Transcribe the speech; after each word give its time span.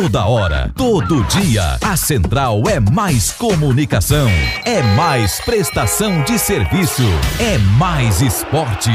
Toda 0.00 0.26
hora, 0.26 0.72
todo 0.76 1.22
dia, 1.22 1.78
a 1.80 1.96
Central 1.96 2.64
é 2.68 2.80
mais 2.80 3.30
comunicação, 3.30 4.26
é 4.64 4.82
mais 4.96 5.40
prestação 5.40 6.20
de 6.24 6.36
serviço, 6.36 7.04
é 7.38 7.58
mais 7.78 8.20
esporte, 8.20 8.90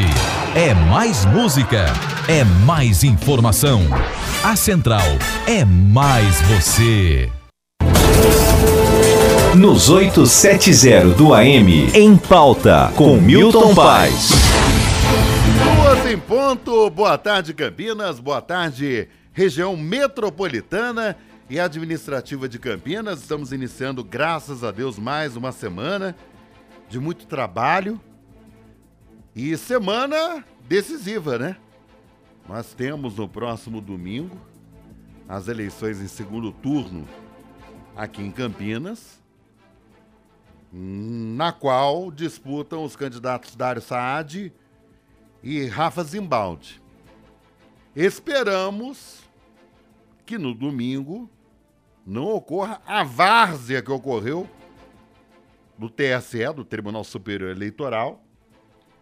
é 0.53 0.73
mais 0.73 1.23
música, 1.23 1.85
é 2.27 2.43
mais 2.43 3.05
informação. 3.05 3.81
A 4.43 4.57
Central 4.57 5.07
é 5.47 5.63
mais 5.63 6.41
você. 6.41 7.31
Nos 9.55 9.89
870 9.89 11.15
do 11.15 11.33
AM, 11.33 11.91
em 11.93 12.17
pauta, 12.17 12.91
com 12.97 13.15
Milton 13.15 13.73
Paz. 13.73 14.31
Duas 15.63 16.11
em 16.11 16.17
ponto, 16.17 16.89
boa 16.89 17.17
tarde 17.17 17.53
Campinas, 17.53 18.19
boa 18.19 18.41
tarde 18.41 19.07
região 19.31 19.77
metropolitana 19.77 21.15
e 21.49 21.59
administrativa 21.59 22.47
de 22.47 22.59
Campinas. 22.59 23.21
Estamos 23.21 23.51
iniciando, 23.51 24.03
graças 24.03 24.63
a 24.63 24.71
Deus, 24.71 24.97
mais 24.99 25.35
uma 25.35 25.51
semana 25.51 26.15
de 26.89 26.99
muito 26.99 27.25
trabalho 27.25 27.99
e 29.35 29.55
semana 29.57 30.43
decisiva, 30.67 31.37
né? 31.37 31.57
Nós 32.47 32.73
temos 32.73 33.15
no 33.15 33.27
próximo 33.27 33.79
domingo 33.79 34.35
as 35.27 35.47
eleições 35.47 36.01
em 36.01 36.07
segundo 36.07 36.51
turno 36.51 37.07
aqui 37.95 38.21
em 38.21 38.31
Campinas, 38.31 39.19
na 40.71 41.51
qual 41.51 42.11
disputam 42.11 42.83
os 42.83 42.95
candidatos 42.95 43.55
Dário 43.55 43.81
Saad 43.81 44.51
e 45.43 45.65
Rafa 45.67 46.03
Zimbaldi. 46.03 46.81
Esperamos 47.95 49.18
que 50.29 50.37
no 50.37 50.53
domingo 50.53 51.27
não 52.05 52.25
ocorra 52.35 52.79
a 52.85 53.03
várzea 53.03 53.81
que 53.81 53.91
ocorreu 53.91 54.47
do 55.75 55.89
TSE, 55.89 56.53
do 56.55 56.63
Tribunal 56.63 57.03
Superior 57.03 57.49
Eleitoral, 57.49 58.23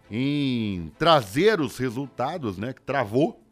em 0.10 0.90
trazer 0.98 1.60
os 1.60 1.78
resultados, 1.78 2.58
né, 2.58 2.72
que 2.72 2.82
travou. 2.82 3.44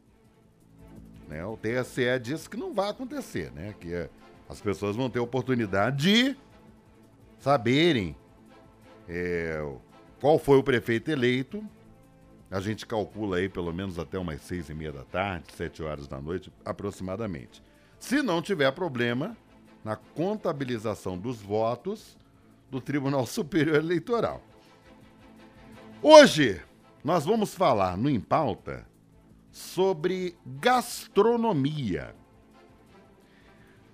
Né, 1.27 1.45
o 1.45 1.57
TSE 1.57 2.17
disse 2.21 2.49
que 2.49 2.55
não 2.55 2.73
vai 2.73 2.91
acontecer, 2.91 3.51
né, 3.51 3.75
que 3.77 3.93
é, 3.93 4.09
as 4.47 4.61
pessoas 4.61 4.95
vão 4.95 5.09
ter 5.09 5.19
oportunidade 5.19 5.97
de 5.97 6.37
saberem 7.39 8.15
é, 9.09 9.61
qual 10.21 10.39
foi 10.39 10.57
o 10.57 10.63
prefeito 10.63 11.11
eleito 11.11 11.61
a 12.49 12.59
gente 12.61 12.85
calcula 12.85 13.37
aí 13.37 13.49
pelo 13.49 13.73
menos 13.73 13.97
até 13.97 14.17
umas 14.17 14.41
seis 14.41 14.69
e 14.69 14.73
meia 14.73 14.91
da 14.91 15.03
tarde, 15.03 15.51
sete 15.53 15.81
horas 15.81 16.07
da 16.07 16.21
noite, 16.21 16.51
aproximadamente. 16.63 17.61
Se 18.05 18.21
não 18.21 18.39
tiver 18.39 18.71
problema 18.71 19.35
na 19.83 19.95
contabilização 19.95 21.17
dos 21.17 21.41
votos 21.41 22.15
do 22.69 22.79
Tribunal 22.79 23.25
Superior 23.25 23.77
Eleitoral. 23.77 24.43
Hoje 26.03 26.61
nós 27.03 27.25
vamos 27.25 27.55
falar 27.55 27.97
no 27.97 28.07
Em 28.07 28.19
Pauta 28.19 28.87
sobre 29.51 30.37
gastronomia. 30.45 32.15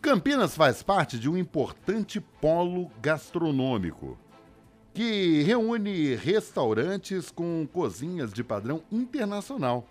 Campinas 0.02 0.58
faz 0.58 0.84
parte 0.84 1.18
de 1.18 1.30
um 1.30 1.38
importante 1.38 2.20
polo 2.20 2.92
gastronômico 3.02 4.20
que 4.94 5.42
reúne 5.44 6.16
restaurantes 6.16 7.32
com 7.32 7.66
cozinhas 7.72 8.34
de 8.34 8.44
padrão 8.44 8.84
internacional 8.92 9.88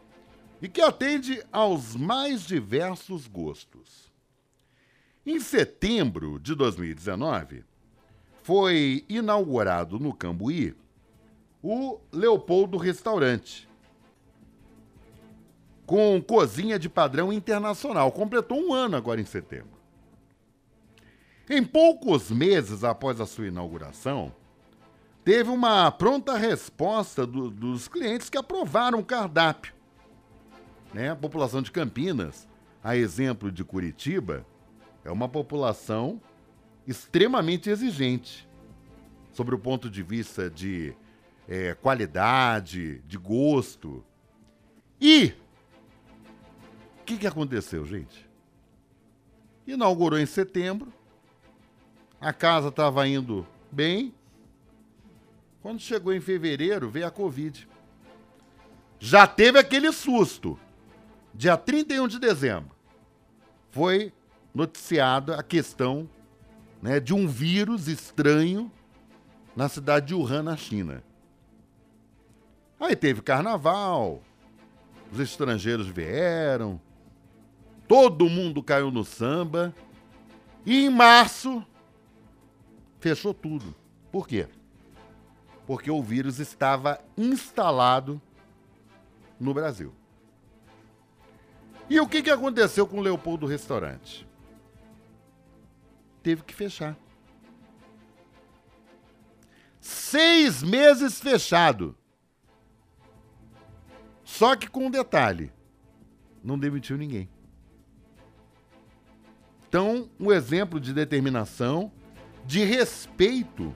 e 0.60 0.68
que 0.68 0.82
atende 0.82 1.42
aos 1.50 1.96
mais 1.96 2.42
diversos 2.42 3.26
gostos. 3.26 4.09
Em 5.24 5.38
setembro 5.38 6.38
de 6.38 6.54
2019, 6.54 7.64
foi 8.42 9.04
inaugurado 9.08 9.98
no 9.98 10.14
Cambuí 10.14 10.74
o 11.62 12.00
Leopoldo 12.10 12.78
Restaurante, 12.78 13.68
com 15.84 16.22
cozinha 16.22 16.78
de 16.78 16.88
padrão 16.88 17.32
internacional. 17.32 18.10
Completou 18.12 18.58
um 18.58 18.72
ano 18.72 18.96
agora 18.96 19.20
em 19.20 19.26
setembro. 19.26 19.78
Em 21.48 21.62
poucos 21.62 22.30
meses 22.30 22.82
após 22.82 23.20
a 23.20 23.26
sua 23.26 23.48
inauguração, 23.48 24.32
teve 25.22 25.50
uma 25.50 25.90
pronta 25.90 26.36
resposta 26.36 27.26
do, 27.26 27.50
dos 27.50 27.88
clientes 27.88 28.30
que 28.30 28.38
aprovaram 28.38 29.00
o 29.00 29.04
cardápio. 29.04 29.74
Né? 30.94 31.10
A 31.10 31.16
população 31.16 31.60
de 31.60 31.70
Campinas, 31.70 32.48
a 32.82 32.96
exemplo 32.96 33.52
de 33.52 33.64
Curitiba, 33.64 34.46
é 35.04 35.10
uma 35.10 35.28
população 35.28 36.20
extremamente 36.86 37.70
exigente 37.70 38.48
sobre 39.32 39.54
o 39.54 39.58
ponto 39.58 39.88
de 39.88 40.02
vista 40.02 40.50
de 40.50 40.94
é, 41.48 41.74
qualidade, 41.74 43.00
de 43.06 43.16
gosto. 43.16 44.04
E 45.00 45.34
o 47.00 47.04
que, 47.04 47.16
que 47.16 47.26
aconteceu, 47.26 47.84
gente? 47.84 48.28
Inaugurou 49.66 50.18
em 50.18 50.26
setembro, 50.26 50.92
a 52.20 52.32
casa 52.32 52.68
estava 52.68 53.06
indo 53.06 53.46
bem, 53.70 54.12
quando 55.62 55.80
chegou 55.80 56.12
em 56.12 56.20
fevereiro, 56.20 56.90
veio 56.90 57.06
a 57.06 57.10
Covid. 57.10 57.68
Já 58.98 59.26
teve 59.26 59.58
aquele 59.58 59.92
susto. 59.92 60.58
Dia 61.32 61.56
31 61.56 62.08
de 62.08 62.18
dezembro, 62.18 62.74
foi 63.70 64.12
noticiada 64.54 65.36
a 65.36 65.42
questão 65.42 66.08
né, 66.82 66.98
de 67.00 67.14
um 67.14 67.26
vírus 67.26 67.88
estranho 67.88 68.70
na 69.54 69.68
cidade 69.68 70.08
de 70.08 70.14
Wuhan, 70.14 70.42
na 70.42 70.56
China. 70.56 71.02
Aí 72.78 72.96
teve 72.96 73.20
carnaval, 73.20 74.22
os 75.12 75.20
estrangeiros 75.20 75.86
vieram, 75.86 76.80
todo 77.86 78.28
mundo 78.28 78.62
caiu 78.62 78.90
no 78.90 79.04
samba, 79.04 79.74
e 80.64 80.84
em 80.84 80.90
março 80.90 81.64
fechou 82.98 83.34
tudo. 83.34 83.74
Por 84.10 84.26
quê? 84.26 84.46
porque 85.70 85.88
o 85.88 86.02
vírus 86.02 86.40
estava 86.40 86.98
instalado 87.16 88.20
no 89.38 89.54
Brasil. 89.54 89.94
E 91.88 92.00
o 92.00 92.08
que, 92.08 92.24
que 92.24 92.30
aconteceu 92.30 92.88
com 92.88 92.98
o 92.98 93.00
Leopoldo 93.00 93.46
Restaurante? 93.46 94.26
Teve 96.22 96.42
que 96.42 96.54
fechar. 96.54 96.96
Seis 99.80 100.62
meses 100.62 101.20
fechado. 101.20 101.96
Só 104.24 104.54
que 104.54 104.68
com 104.68 104.86
um 104.86 104.90
detalhe: 104.90 105.52
não 106.42 106.58
demitiu 106.58 106.96
ninguém. 106.96 107.28
Então, 109.68 110.10
um 110.18 110.32
exemplo 110.32 110.80
de 110.80 110.92
determinação, 110.92 111.92
de 112.44 112.64
respeito, 112.64 113.74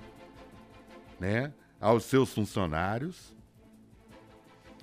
né? 1.21 1.53
aos 1.85 2.05
seus 2.05 2.33
funcionários. 2.33 3.37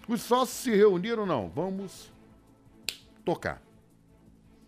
Os 0.07 0.21
sócios 0.21 0.59
se 0.59 0.69
reuniram, 0.69 1.25
não, 1.25 1.49
vamos 1.49 2.13
tocar. 3.25 3.59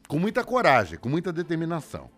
Com 0.07 0.17
muita 0.17 0.43
coragem, 0.43 0.97
com 0.97 1.09
muita 1.09 1.31
determinação. 1.31 2.09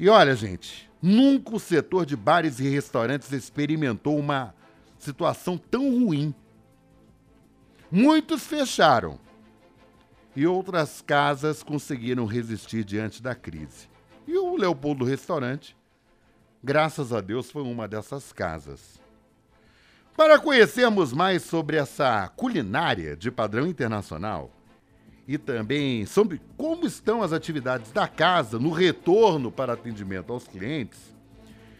E 0.00 0.08
olha, 0.08 0.34
gente, 0.34 0.90
nunca 1.00 1.54
o 1.54 1.60
setor 1.60 2.04
de 2.04 2.16
bares 2.16 2.58
e 2.58 2.68
restaurantes 2.68 3.30
experimentou 3.30 4.18
uma 4.18 4.52
situação 4.98 5.56
tão 5.56 5.82
ruim. 5.90 6.34
Muitos 7.88 8.44
fecharam 8.46 9.20
e 10.34 10.44
outras 10.44 11.00
casas 11.00 11.62
conseguiram 11.62 12.24
resistir 12.24 12.82
diante 12.82 13.22
da 13.22 13.36
crise. 13.36 13.88
E 14.26 14.36
o 14.36 14.56
Leopoldo 14.56 15.04
Restaurante 15.04 15.76
Graças 16.62 17.10
a 17.10 17.22
Deus 17.22 17.50
foi 17.50 17.62
uma 17.62 17.88
dessas 17.88 18.34
casas. 18.34 19.00
Para 20.14 20.38
conhecermos 20.38 21.10
mais 21.10 21.42
sobre 21.42 21.78
essa 21.78 22.28
culinária 22.36 23.16
de 23.16 23.30
padrão 23.30 23.66
internacional 23.66 24.50
e 25.30 25.38
também 25.38 26.04
sobre 26.06 26.40
como 26.56 26.84
estão 26.84 27.22
as 27.22 27.32
atividades 27.32 27.92
da 27.92 28.08
casa 28.08 28.58
no 28.58 28.72
retorno 28.72 29.48
para 29.48 29.74
atendimento 29.74 30.32
aos 30.32 30.48
clientes, 30.48 30.98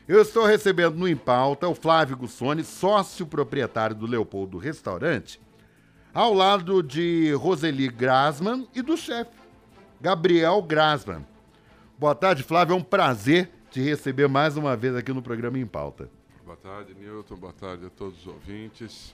eu 0.06 0.22
estou 0.22 0.46
recebendo 0.46 0.94
no 0.94 1.08
Impauta 1.08 1.66
o 1.66 1.74
Flávio 1.74 2.16
Gussoni, 2.16 2.62
sócio 2.62 3.26
proprietário 3.26 3.96
do 3.96 4.06
Leopoldo 4.06 4.56
Restaurante, 4.56 5.40
ao 6.14 6.32
lado 6.32 6.80
de 6.80 7.32
Roseli 7.32 7.88
Grasman 7.88 8.68
e 8.72 8.82
do 8.82 8.96
chefe, 8.96 9.32
Gabriel 10.00 10.62
Grasman. 10.62 11.26
Boa 11.98 12.14
tarde, 12.14 12.44
Flávio, 12.44 12.74
é 12.74 12.76
um 12.76 12.84
prazer 12.84 13.50
te 13.68 13.80
receber 13.80 14.28
mais 14.28 14.56
uma 14.56 14.76
vez 14.76 14.94
aqui 14.94 15.12
no 15.12 15.22
programa 15.22 15.58
Em 15.58 15.66
Pauta. 15.66 16.08
Boa 16.44 16.56
tarde, 16.56 16.94
Newton. 16.94 17.34
Boa 17.34 17.52
tarde 17.52 17.86
a 17.86 17.90
todos 17.90 18.20
os 18.20 18.26
ouvintes. 18.28 19.12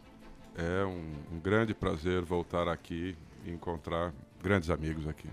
É 0.54 0.84
um, 0.84 1.36
um 1.36 1.40
grande 1.40 1.72
prazer 1.72 2.20
voltar 2.20 2.68
aqui 2.68 3.16
e 3.46 3.50
encontrar 3.50 4.12
grandes 4.42 4.70
amigos 4.70 5.06
aqui. 5.06 5.28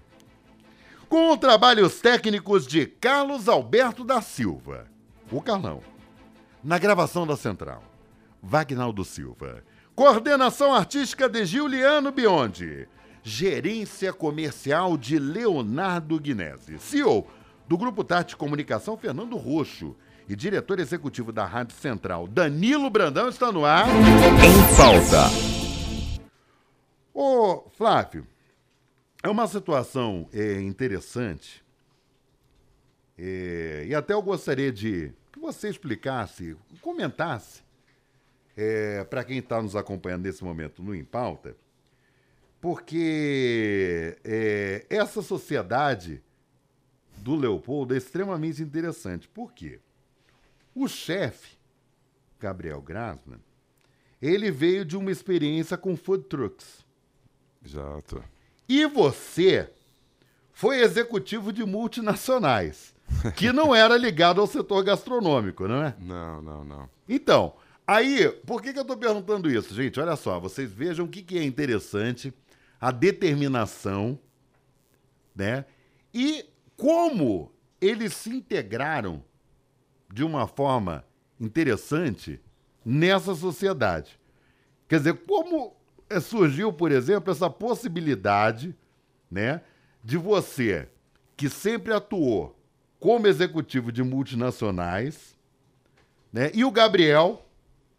Com 1.08 1.38
trabalhos 1.38 2.02
técnicos 2.02 2.66
de 2.66 2.86
Carlos 2.86 3.48
Alberto 3.48 4.04
da 4.04 4.22
Silva, 4.22 4.88
o 5.32 5.42
Carlão. 5.42 5.82
Na 6.64 6.78
gravação 6.78 7.28
da 7.28 7.36
Central, 7.36 7.84
Vagnaldo 8.42 9.04
Silva. 9.04 9.64
Coordenação 9.96 10.74
artística 10.74 11.30
de 11.30 11.46
Giuliano 11.46 12.12
Biondi. 12.12 12.88
Gerência 13.22 14.12
comercial 14.12 14.98
de 14.98 15.20
Leonardo 15.20 16.20
Guinese. 16.20 16.80
CEO 16.80 17.28
do 17.68 17.78
Grupo 17.78 18.04
Tati 18.04 18.36
Comunicação, 18.36 18.98
Fernando 18.98 19.38
Roxo. 19.38 19.96
E 20.28 20.36
diretor 20.36 20.80
executivo 20.80 21.32
da 21.32 21.46
Rádio 21.46 21.76
Central, 21.76 22.28
Danilo 22.28 22.90
Brandão, 22.90 23.30
está 23.30 23.52
no 23.52 23.66
ar. 23.66 23.88
Em 23.88 24.76
pauta. 24.78 25.30
Ô, 27.14 27.70
Flávio, 27.78 28.26
é 29.24 29.30
uma 29.30 29.48
situação 29.48 30.28
é, 30.34 30.60
interessante. 30.62 31.64
É, 33.18 33.86
e 33.88 33.96
até 33.96 34.14
eu 34.14 34.22
gostaria 34.22 34.72
de 34.72 35.14
que 35.32 35.40
você 35.40 35.70
explicasse, 35.70 36.58
comentasse, 36.82 37.64
é, 38.56 39.04
para 39.06 39.24
quem 39.24 39.38
está 39.38 39.62
nos 39.62 39.76
acompanhando 39.76 40.24
nesse 40.24 40.44
momento 40.44 40.84
no 40.84 40.94
Em 40.94 41.06
Pauta, 41.06 41.56
porque 42.60 44.18
é, 44.24 44.86
essa 44.90 45.22
sociedade 45.22 46.22
do 47.18 47.36
Leopoldo 47.36 47.94
é 47.94 47.98
extremamente 47.98 48.62
interessante. 48.62 49.28
Por 49.30 49.54
quê? 49.54 49.80
O 50.76 50.88
chefe, 50.88 51.58
Gabriel 52.40 52.82
Grasman, 52.82 53.40
ele 54.22 54.52
veio 54.52 54.84
de 54.84 54.98
uma 54.98 55.12
experiência 55.12 55.78
com 55.78 55.96
food 55.96 56.26
trucks. 56.26 56.86
Exato. 57.66 58.24
E 58.68 58.86
você 58.86 59.70
foi 60.52 60.82
executivo 60.82 61.52
de 61.52 61.66
multinacionais, 61.66 62.94
que 63.36 63.52
não 63.52 63.76
era 63.76 63.98
ligado 63.98 64.40
ao 64.40 64.48
setor 64.48 64.84
gastronômico, 64.84 65.68
não 65.68 65.84
é? 65.84 65.96
Não, 66.00 66.42
não, 66.42 66.64
não. 66.64 66.90
Então, 67.08 67.54
aí, 67.86 68.30
por 68.46 68.62
que, 68.62 68.72
que 68.72 68.80
eu 68.80 68.84
estou 68.84 68.98
perguntando 68.98 69.50
isso, 69.50 69.74
gente? 69.74 70.00
Olha 70.00 70.16
só, 70.16 70.40
vocês 70.40 70.72
vejam 70.72 71.06
o 71.06 71.10
que, 71.10 71.22
que 71.22 71.38
é 71.38 71.44
interessante, 71.44 72.34
a 72.80 72.92
determinação, 72.92 74.18
né? 75.36 75.66
E 76.14 76.46
como 76.78 77.52
eles 77.82 78.14
se 78.14 78.30
integraram 78.30 79.24
de 80.12 80.24
uma 80.24 80.48
forma 80.48 81.06
interessante 81.40 82.40
nessa 82.86 83.36
sociedade. 83.36 84.20
Quer 84.88 84.98
dizer, 85.00 85.14
como 85.26 85.76
surgiu, 86.20 86.72
por 86.74 86.92
exemplo, 86.92 87.32
essa 87.32 87.50
possibilidade, 87.50 88.76
né, 89.30 89.62
de 90.04 90.18
você 90.18 90.88
que 91.36 91.50
sempre 91.50 91.94
atuou 91.94 92.56
como 93.00 93.28
executivo 93.28 93.92
de 93.92 94.02
multinacionais, 94.04 95.36
né, 96.32 96.52
e 96.54 96.64
o 96.64 96.72
Gabriel, 96.72 97.46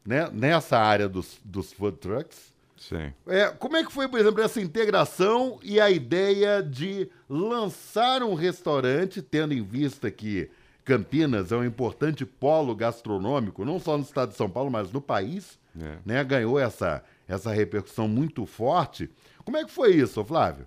né, 0.04 0.28
nessa 0.32 0.78
área 0.78 1.08
dos, 1.08 1.38
dos 1.44 1.72
food 1.72 1.98
trucks, 1.98 2.52
Sim. 2.76 3.12
é, 3.26 3.48
como 3.50 3.76
é 3.76 3.84
que 3.84 3.92
foi, 3.92 4.08
por 4.08 4.18
exemplo, 4.20 4.42
essa 4.42 4.60
integração 4.60 5.58
e 5.62 5.80
a 5.80 5.90
ideia 5.90 6.62
de 6.62 7.08
lançar 7.28 8.22
um 8.22 8.34
restaurante, 8.34 9.22
tendo 9.22 9.54
em 9.54 9.62
vista 9.62 10.10
que 10.10 10.50
Campinas 10.84 11.50
é 11.50 11.56
um 11.56 11.64
importante 11.64 12.26
polo 12.26 12.74
gastronômico, 12.74 13.64
não 13.64 13.78
só 13.78 13.96
no 13.96 14.04
estado 14.04 14.30
de 14.30 14.36
São 14.36 14.50
Paulo, 14.50 14.70
mas 14.70 14.92
no 14.92 15.00
país, 15.00 15.58
É. 15.80 15.96
né? 16.04 16.22
Ganhou 16.22 16.58
essa, 16.58 17.02
essa 17.26 17.52
repercussão 17.52 18.08
muito 18.08 18.46
forte. 18.46 19.10
Como 19.44 19.56
é 19.56 19.64
que 19.64 19.70
foi 19.70 19.94
isso, 19.94 20.24
Flávio? 20.24 20.66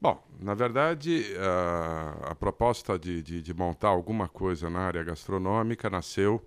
Bom, 0.00 0.20
na 0.40 0.54
verdade, 0.54 1.24
a, 1.38 2.32
a 2.32 2.34
proposta 2.34 2.98
de, 2.98 3.22
de, 3.22 3.40
de 3.40 3.54
montar 3.54 3.88
alguma 3.88 4.28
coisa 4.28 4.68
na 4.68 4.80
área 4.80 5.04
gastronômica 5.04 5.88
nasceu 5.88 6.44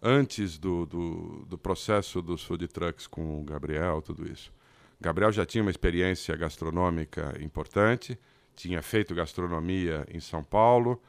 antes 0.00 0.56
do, 0.56 0.86
do, 0.86 1.44
do 1.48 1.58
processo 1.58 2.22
dos 2.22 2.44
food 2.44 2.68
trucks 2.68 3.06
com 3.06 3.40
o 3.40 3.44
Gabriel, 3.44 4.00
tudo 4.00 4.30
isso. 4.30 4.52
Gabriel 5.00 5.32
já 5.32 5.44
tinha 5.44 5.62
uma 5.62 5.70
experiência 5.70 6.34
gastronômica 6.36 7.36
importante, 7.40 8.18
tinha 8.54 8.80
feito 8.82 9.14
gastronomia 9.14 10.06
em 10.08 10.20
São 10.20 10.44
Paulo, 10.44 11.02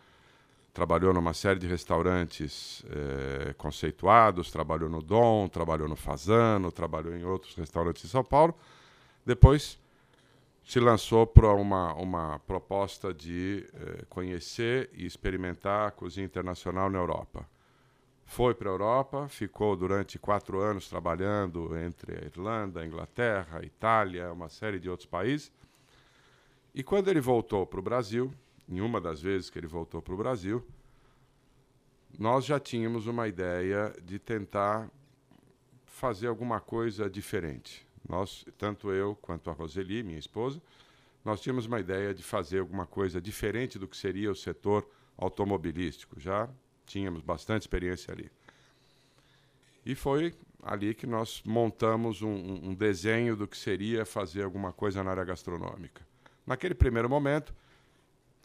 trabalhou 0.78 1.12
numa 1.12 1.34
série 1.34 1.60
de 1.60 1.66
restaurantes 1.66 2.86
eh, 2.88 3.56
conceituados, 3.58 4.52
trabalhou 4.52 4.88
no 4.88 5.02
Dom, 5.02 5.48
trabalhou 5.48 5.88
no 5.90 5.96
Fazano, 5.96 6.72
trabalhou 6.72 7.16
em 7.16 7.24
outros 7.24 7.56
restaurantes 7.56 8.06
em 8.06 8.08
São 8.08 8.24
Paulo. 8.24 8.54
Depois 9.26 9.80
se 10.64 10.80
lançou 10.80 11.26
para 11.26 11.52
uma, 11.52 11.96
uma 11.96 12.38
proposta 12.46 13.12
de 13.12 13.68
eh, 13.74 14.06
conhecer 14.08 14.92
e 14.94 15.04
experimentar 15.04 15.88
a 15.88 15.92
cozinha 15.92 16.28
internacional 16.28 16.92
na 16.92 17.00
Europa. 17.00 17.44
Foi 18.24 18.54
para 18.54 18.70
a 18.70 18.74
Europa, 18.74 19.28
ficou 19.28 19.76
durante 19.76 20.20
quatro 20.20 20.60
anos 20.60 20.88
trabalhando 20.88 21.76
entre 21.76 22.20
a 22.20 22.26
Irlanda, 22.28 22.82
a 22.82 22.86
Inglaterra, 22.86 23.62
a 23.62 23.66
Itália, 23.66 24.32
uma 24.32 24.48
série 24.48 24.80
de 24.80 24.88
outros 24.88 25.08
países. 25.08 25.52
E 26.76 26.84
quando 26.84 27.08
ele 27.08 27.20
voltou 27.20 27.66
para 27.66 27.80
o 27.80 27.82
Brasil, 27.82 28.32
em 28.68 28.82
uma 28.82 29.00
das 29.00 29.22
vezes 29.22 29.50
que 29.50 29.58
ele 29.60 29.68
voltou 29.68 30.02
para 30.02 30.14
o 30.14 30.18
Brasil, 30.18 30.66
nós 32.18 32.46
já 32.46 32.60
tínhamos 32.60 33.08
uma 33.08 33.28
ideia 33.28 33.94
de 34.04 34.18
tentar 34.20 34.90
fazer 35.86 36.28
alguma 36.28 36.60
coisa 36.60 37.10
diferente. 37.10 37.86
Nós, 38.08 38.46
tanto 38.58 38.92
eu 38.92 39.16
quanto 39.22 39.50
a 39.50 39.54
Roseli, 39.54 40.04
minha 40.04 40.20
esposa, 40.20 40.62
nós 41.24 41.42
tínhamos 41.42 41.66
uma 41.66 41.80
ideia 41.80 42.14
de 42.14 42.24
fazer 42.24 42.60
alguma 42.60 42.86
coisa 42.86 43.20
diferente 43.20 43.78
do 43.78 43.88
que 43.88 43.98
seria 43.98 44.32
o 44.32 44.36
setor 44.36 44.88
automobilístico. 45.18 46.20
Já 46.20 46.50
tínhamos 46.86 47.22
bastante 47.22 47.64
experiência 47.64 48.14
ali. 48.14 48.32
E 49.86 49.94
foi 49.96 50.34
ali 50.64 50.94
que 50.94 51.06
nós 51.06 51.42
montamos 51.46 52.22
um, 52.22 52.30
um- 52.70 52.74
desenho 52.74 53.36
do 53.36 53.48
que 53.48 53.58
seria 53.58 54.06
fazer 54.06 54.44
alguma 54.44 54.72
coisa 54.72 55.04
na 55.04 55.12
área 55.12 55.24
gastronômica. 55.24 56.06
Naquele 56.46 56.74
primeiro 56.76 57.10
momento, 57.10 57.54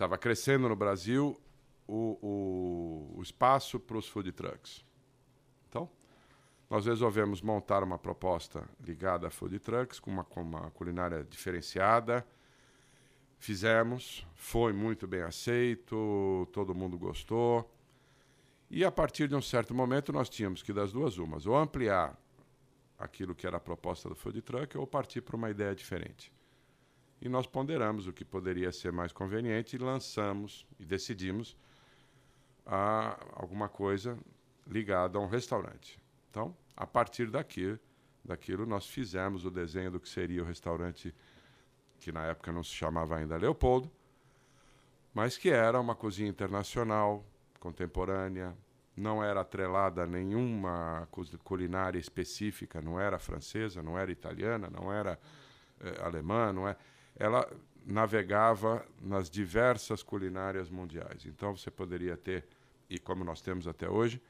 estava 0.03 0.19
crescendo 0.19 0.69
no 0.69 0.75
Brasil 0.75 1.41
o, 1.87 2.19
o- 2.21 3.19
o 3.19 3.23
espaço 3.23 3.79
para 3.79 3.97
os 3.97 4.09
food 4.09 4.33
trucks. 4.33 4.85
Então, 5.69 5.89
nós 6.69 6.87
resolvemos 6.87 7.41
montar 7.41 7.85
uma 7.85 7.99
proposta 7.99 8.69
ligada 8.85 9.29
a 9.29 9.31
food 9.31 9.61
trucks, 9.61 10.01
com 10.01 10.11
uma, 10.11 10.25
com 10.25 10.43
uma 10.43 10.71
culinária 10.73 11.23
diferenciada. 11.23 12.27
Fizemos, 13.39 14.27
foi 14.35 14.73
muito 14.73 15.07
bem 15.07 15.23
aceito, 15.23 16.49
todo 16.53 16.75
mundo 16.75 16.99
gostou. 16.99 17.73
E 18.71 18.85
a 18.85 18.91
partir 18.91 19.29
de 19.29 19.37
um 19.37 19.43
certo 19.43 19.73
momento 19.73 20.13
nós 20.13 20.29
tínhamos 20.29 20.63
que 20.65 20.73
das 20.73 20.93
duas 20.93 21.17
umas, 21.19 21.47
ou 21.47 21.57
ampliar 21.57 22.19
aquilo 22.99 23.35
que 23.37 23.47
era 23.47 23.57
a 23.57 23.61
proposta 23.61 24.09
do 24.09 24.17
food 24.17 24.41
truck 24.43 24.77
ou 24.77 24.87
partir 24.87 25.21
para 25.21 25.37
uma 25.37 25.51
ideia 25.51 25.75
diferente. 25.75 26.33
E 27.23 27.29
nós 27.29 27.47
ponderamos 27.47 28.09
o 28.09 28.13
que 28.13 28.25
poderia 28.25 28.73
ser 28.73 28.91
mais 28.91 29.13
conveniente 29.13 29.77
e 29.77 29.79
lançamos 29.79 30.67
e 30.81 30.85
decidimos 30.85 31.57
a 32.67 33.17
alguma 33.35 33.69
coisa 33.69 34.19
ligada 34.67 35.19
a 35.19 35.21
um 35.21 35.29
restaurante. 35.29 36.03
Então, 36.29 36.53
a 36.77 36.85
partir 36.85 37.31
daqui, 37.31 37.79
daquilo 38.25 38.67
nós 38.67 38.89
fizemos 38.89 39.45
o 39.45 39.53
desenho 39.53 39.93
do 39.93 40.01
que 40.01 40.09
seria 40.09 40.43
o 40.43 40.45
restaurante 40.45 41.15
que 42.01 42.11
na 42.11 42.27
época 42.27 42.51
não 42.51 42.65
se 42.65 42.71
chamava 42.71 43.17
ainda 43.17 43.37
Leopoldo, 43.37 43.89
mas 45.15 45.39
que 45.39 45.51
era 45.51 45.81
uma 45.81 45.95
cozinha 45.95 46.29
internacional, 46.29 47.25
contemporânea, 47.61 48.53
não 48.97 49.23
era 49.23 49.43
atrelada 49.43 50.03
a 50.03 50.07
nenhuma 50.07 51.09
culinária 51.45 52.01
específica, 52.01 52.83
não 52.83 52.99
era 52.99 53.21
francesa, 53.21 53.81
não 53.81 53.97
era 53.97 54.11
italiana, 54.11 54.69
não 54.69 54.93
era 54.93 55.17
eh, 55.81 56.01
alemã, 56.03 56.53
não 56.53 56.69
é. 56.69 56.77
Ela 57.17 57.49
navegava 57.85 58.87
nas 59.01 59.29
diversas 59.29 60.03
culinárias 60.03 60.71
mundiais. 60.71 61.27
Então 61.27 61.57
você 61.57 61.71
poderia 61.71 62.17
ter, 62.17 62.47
e 62.89 62.99
como 62.99 63.25
nós 63.25 63.41
temos 63.41 63.67
até 63.67 63.89
hoje, 63.89 64.21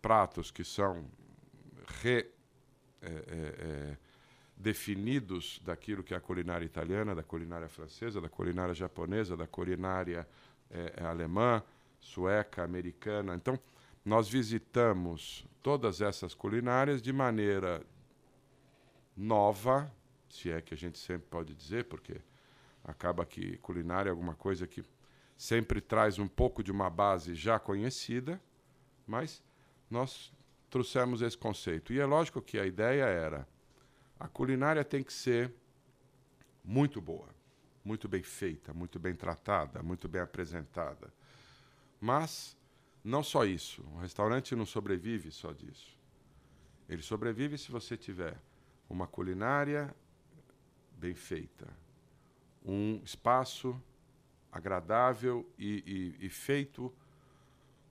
pratos 0.00 0.50
que 0.50 0.64
são 0.64 1.10
re, 2.02 2.18
eh, 2.18 2.30
eh, 3.02 3.54
eh, 3.58 3.96
definidos 4.58 5.60
daquilo 5.64 6.02
que 6.02 6.12
é 6.12 6.16
a 6.16 6.20
culinária 6.20 6.66
italiana, 6.66 7.14
da 7.14 7.22
culinária 7.22 7.68
francesa, 7.68 8.20
da 8.20 8.28
culinária 8.28 8.74
japonesa, 8.74 9.36
da 9.36 9.46
culinária 9.46 10.28
eh, 10.70 10.94
eh, 10.96 11.04
alemã, 11.04 11.62
sueca, 12.00 12.64
americana. 12.64 13.34
Então, 13.34 13.58
nós 14.04 14.28
visitamos 14.28 15.46
todas 15.62 16.00
essas 16.00 16.34
culinárias 16.34 17.00
de 17.00 17.12
maneira 17.12 17.82
nova, 19.16 19.90
se 20.28 20.50
é 20.50 20.60
que 20.60 20.74
a 20.74 20.76
gente 20.76 20.98
sempre 20.98 21.28
pode 21.28 21.54
dizer, 21.54 21.84
porque 21.84 22.20
acaba 22.88 23.24
que 23.26 23.58
culinária 23.58 24.08
é 24.08 24.10
alguma 24.10 24.34
coisa 24.34 24.66
que 24.66 24.82
sempre 25.36 25.80
traz 25.80 26.18
um 26.18 26.26
pouco 26.26 26.62
de 26.62 26.72
uma 26.72 26.88
base 26.88 27.34
já 27.34 27.58
conhecida, 27.58 28.40
mas 29.06 29.42
nós 29.90 30.32
trouxemos 30.70 31.22
esse 31.22 31.36
conceito. 31.36 31.92
E 31.92 32.00
é 32.00 32.06
lógico 32.06 32.42
que 32.42 32.58
a 32.58 32.66
ideia 32.66 33.04
era 33.04 33.46
a 34.18 34.26
culinária 34.26 34.84
tem 34.84 35.04
que 35.04 35.12
ser 35.12 35.54
muito 36.64 37.00
boa, 37.00 37.28
muito 37.84 38.08
bem 38.08 38.22
feita, 38.22 38.74
muito 38.74 38.98
bem 38.98 39.14
tratada, 39.14 39.82
muito 39.82 40.08
bem 40.08 40.20
apresentada. 40.20 41.12
Mas 42.00 42.56
não 43.04 43.22
só 43.22 43.44
isso. 43.44 43.84
Um 43.94 43.98
restaurante 43.98 44.56
não 44.56 44.66
sobrevive 44.66 45.30
só 45.30 45.52
disso. 45.52 45.96
Ele 46.88 47.02
sobrevive 47.02 47.56
se 47.56 47.70
você 47.70 47.96
tiver 47.96 48.36
uma 48.88 49.06
culinária 49.06 49.94
bem 50.96 51.14
feita, 51.14 51.68
um 52.64 53.00
espaço 53.04 53.80
agradável 54.50 55.48
e, 55.58 56.14
e, 56.20 56.26
e 56.26 56.28
feito 56.28 56.92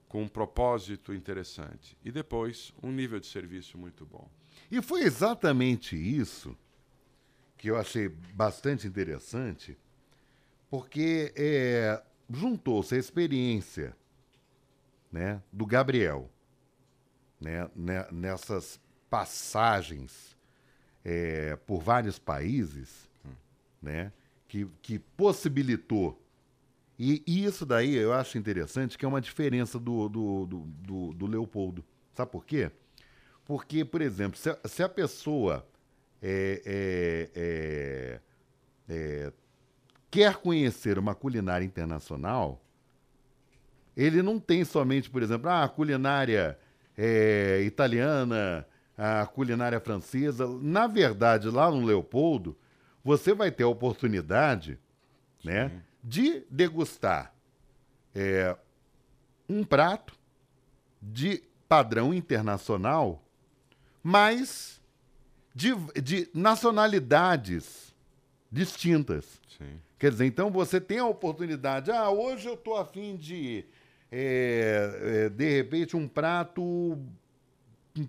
com 0.08 0.24
um 0.24 0.28
propósito 0.28 1.14
interessante. 1.14 1.98
E 2.04 2.12
depois, 2.12 2.74
um 2.82 2.92
nível 2.92 3.20
de 3.20 3.28
serviço 3.28 3.78
muito 3.78 4.06
bom. 4.06 4.30
E 4.72 4.82
foi 4.82 5.02
exatamente 5.02 5.96
isso 5.96 6.58
que 7.58 7.70
eu 7.70 7.78
achei 7.78 8.08
bastante 8.10 8.88
interessante, 8.88 9.78
porque 10.70 11.34
é, 11.36 12.02
juntou-se 12.30 12.94
a 12.94 12.98
experiência 12.98 13.96
né, 15.12 15.42
do 15.52 15.66
Gabriel 15.66 16.30
né, 17.40 17.70
nessas 18.12 18.80
passagens 19.10 20.38
é, 21.04 21.56
por 21.56 21.82
vários 21.82 22.20
países, 22.20 23.10
né, 23.82 24.12
que, 24.48 24.68
que 24.82 25.00
possibilitou. 25.00 26.22
E, 26.98 27.22
e, 27.28 27.46
isso 27.46 27.66
daí 27.66 27.96
eu 27.96 28.14
acho 28.14 28.38
interessante, 28.38 28.98
que 28.98 29.06
é 29.06 29.08
uma 29.08 29.22
diferença 29.22 29.80
do, 29.80 30.10
do, 30.10 30.46
do, 30.46 30.60
do, 30.60 31.14
do 31.14 31.28
Leopoldo. 31.28 31.84
Sabe 32.14 32.32
por 32.32 32.46
quê? 32.46 32.72
Porque, 33.46 33.86
por 33.86 34.02
exemplo, 34.02 34.38
se 34.38 34.50
a, 34.50 34.58
se 34.66 34.82
a 34.82 34.90
pessoa 34.90 35.68
é, 36.22 36.62
é, 36.66 37.30
é, 37.36 38.20
é, 38.90 39.34
quer 40.10 40.38
conhecer 40.38 40.98
uma 40.98 41.14
culinária 41.14 41.64
internacional, 41.64 42.62
ele 43.96 44.22
não 44.22 44.40
tem 44.40 44.64
somente, 44.66 45.10
por 45.10 45.22
exemplo, 45.22 45.50
ah, 45.50 45.64
a 45.64 45.70
culinária 45.70 46.58
é, 46.98 47.62
italiana, 47.64 48.66
a 48.98 49.26
culinária 49.28 49.80
francesa. 49.80 50.48
Na 50.62 50.88
verdade, 50.88 51.50
lá 51.50 51.70
no 51.70 51.86
Leopoldo, 51.86 52.58
você 53.08 53.34
vai 53.34 53.50
ter 53.50 53.64
a 53.64 53.70
oportunidade 53.70 54.78
né, 55.42 55.72
de 56.04 56.44
degustar 56.50 57.34
é, 58.14 58.54
um 59.48 59.64
prato 59.64 60.14
de 61.02 61.42
padrão 61.70 62.14
internacional 62.14 63.24
mas 64.04 64.82
de, 65.54 65.74
de 66.02 66.30
nacionalidades 66.34 67.94
distintas. 68.50 69.42
Sim. 69.58 69.82
Quer 70.00 70.12
dizer, 70.12 70.26
então 70.26 70.50
você 70.50 70.80
tem 70.80 71.00
a 71.00 71.06
oportunidade, 71.06 71.92
ah, 71.92 72.10
hoje 72.10 72.48
eu 72.48 72.54
estou 72.54 72.78
afim 72.78 73.18
de, 73.18 73.66
é, 74.10 75.26
é, 75.26 75.30
de 75.30 75.50
repente, 75.50 75.98
um 75.98 76.08
prato 76.08 76.98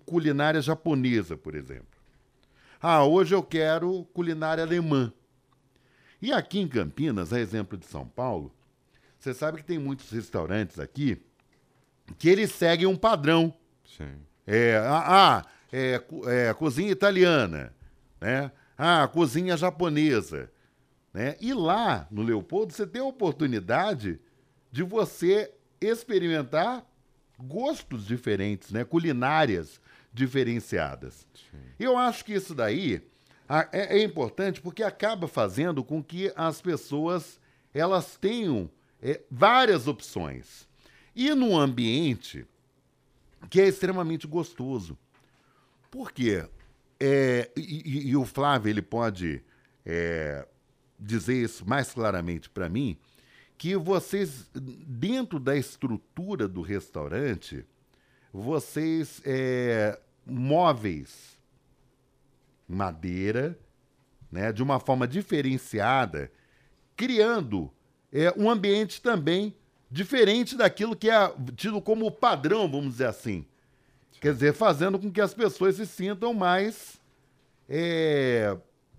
culinária 0.07 0.61
japonesa, 0.61 1.37
por 1.37 1.57
exemplo. 1.57 1.88
Ah, 2.81 3.05
hoje 3.05 3.35
eu 3.35 3.43
quero 3.43 4.05
culinária 4.13 4.63
alemã. 4.63 5.13
E 6.23 6.33
aqui 6.33 6.61
em 6.61 6.69
Campinas, 6.69 7.33
a 7.33 7.41
exemplo 7.41 7.77
de 7.77 7.87
São 7.87 8.07
Paulo, 8.07 8.55
você 9.19 9.35
sabe 9.35 9.59
que 9.59 9.65
tem 9.65 9.79
muitos 9.79 10.11
restaurantes 10.11 10.79
aqui 10.79 11.21
que 12.17 12.29
eles 12.29 12.53
seguem 12.53 12.87
um 12.87 12.97
padrão. 12.97 13.53
Sim. 13.85 14.17
É, 14.47 14.77
ah, 14.77 15.05
ah 15.07 15.47
é, 15.73 16.03
é, 16.27 16.55
cozinha 16.55 16.91
italiana, 16.91 17.75
né? 18.21 18.51
Ah, 18.77 19.09
cozinha 19.09 19.57
japonesa. 19.57 20.51
Né? 21.13 21.37
E 21.41 21.53
lá 21.53 22.07
no 22.11 22.23
Leopoldo 22.23 22.73
você 22.73 22.87
tem 22.87 23.03
a 23.03 23.05
oportunidade 23.05 24.21
de 24.71 24.85
você 24.85 25.53
experimentar 25.81 26.87
gostos 27.39 28.07
diferentes, 28.07 28.71
né? 28.71 28.85
culinárias 28.85 29.81
diferenciadas. 30.13 31.27
Sim. 31.35 31.59
Eu 31.79 31.97
acho 31.97 32.25
que 32.25 32.33
isso 32.33 32.55
daí 32.55 33.03
é, 33.73 33.97
é, 33.99 34.03
importante 34.03 34.61
porque 34.61 34.83
acaba 34.83 35.27
fazendo 35.27 35.83
com 35.83 36.03
que 36.03 36.33
as 36.37 36.61
pessoas 36.61 37.41
elas 37.73 38.17
tenham 38.17 38.71
é, 39.01 39.21
várias 39.31 39.87
opções. 39.87 40.69
E 41.15 41.35
num 41.35 41.59
ambiente 41.59 42.47
que 43.49 43.61
é 43.61 43.69
extremamente 43.69 44.27
gostoso. 44.27 44.99
Por 45.91 46.13
quê? 46.13 46.47
É, 47.01 47.51
e, 47.57 48.11
e, 48.11 48.17
o 48.17 48.25
Flávio 48.25 48.69
ele 48.69 48.83
pode 48.83 49.43
é, 49.87 50.47
dizer 50.99 51.43
isso 51.43 51.67
mais 51.67 51.93
claramente 51.93 52.51
para 52.51 52.69
mim, 52.69 52.99
que 53.57 53.77
vocês, 53.77 54.51
dentro 54.53 55.39
da 55.39 55.57
estrutura 55.57 56.47
do 56.47 56.61
restaurante, 56.61 57.65
vocês 58.33 59.21
é, 59.25 59.99
móveis, 60.25 61.39
madeira, 62.69 63.59
né, 64.31 64.53
de 64.53 64.63
uma 64.63 64.79
forma 64.79 65.09
diferenciada, 65.09 66.31
criando 66.97 67.73
é, 68.13 68.33
um 68.37 68.51
ambiente 68.51 69.01
também 69.01 69.57
diferente 69.91 70.57
daquilo 70.57 70.95
que 70.95 71.09
é 71.09 71.35
tido 71.57 71.81
como 71.81 72.11
padrão, 72.11 72.71
vamos 72.71 72.93
dizer 72.93 73.07
assim. 73.07 73.47
Quer 74.21 74.33
dizer, 74.35 74.53
fazendo 74.53 74.99
com 74.99 75.11
que 75.11 75.21
as 75.21 75.33
pessoas 75.33 75.77
se 75.77 75.87
sintam 75.87 76.35
mais 76.35 77.01
é, 77.69 78.57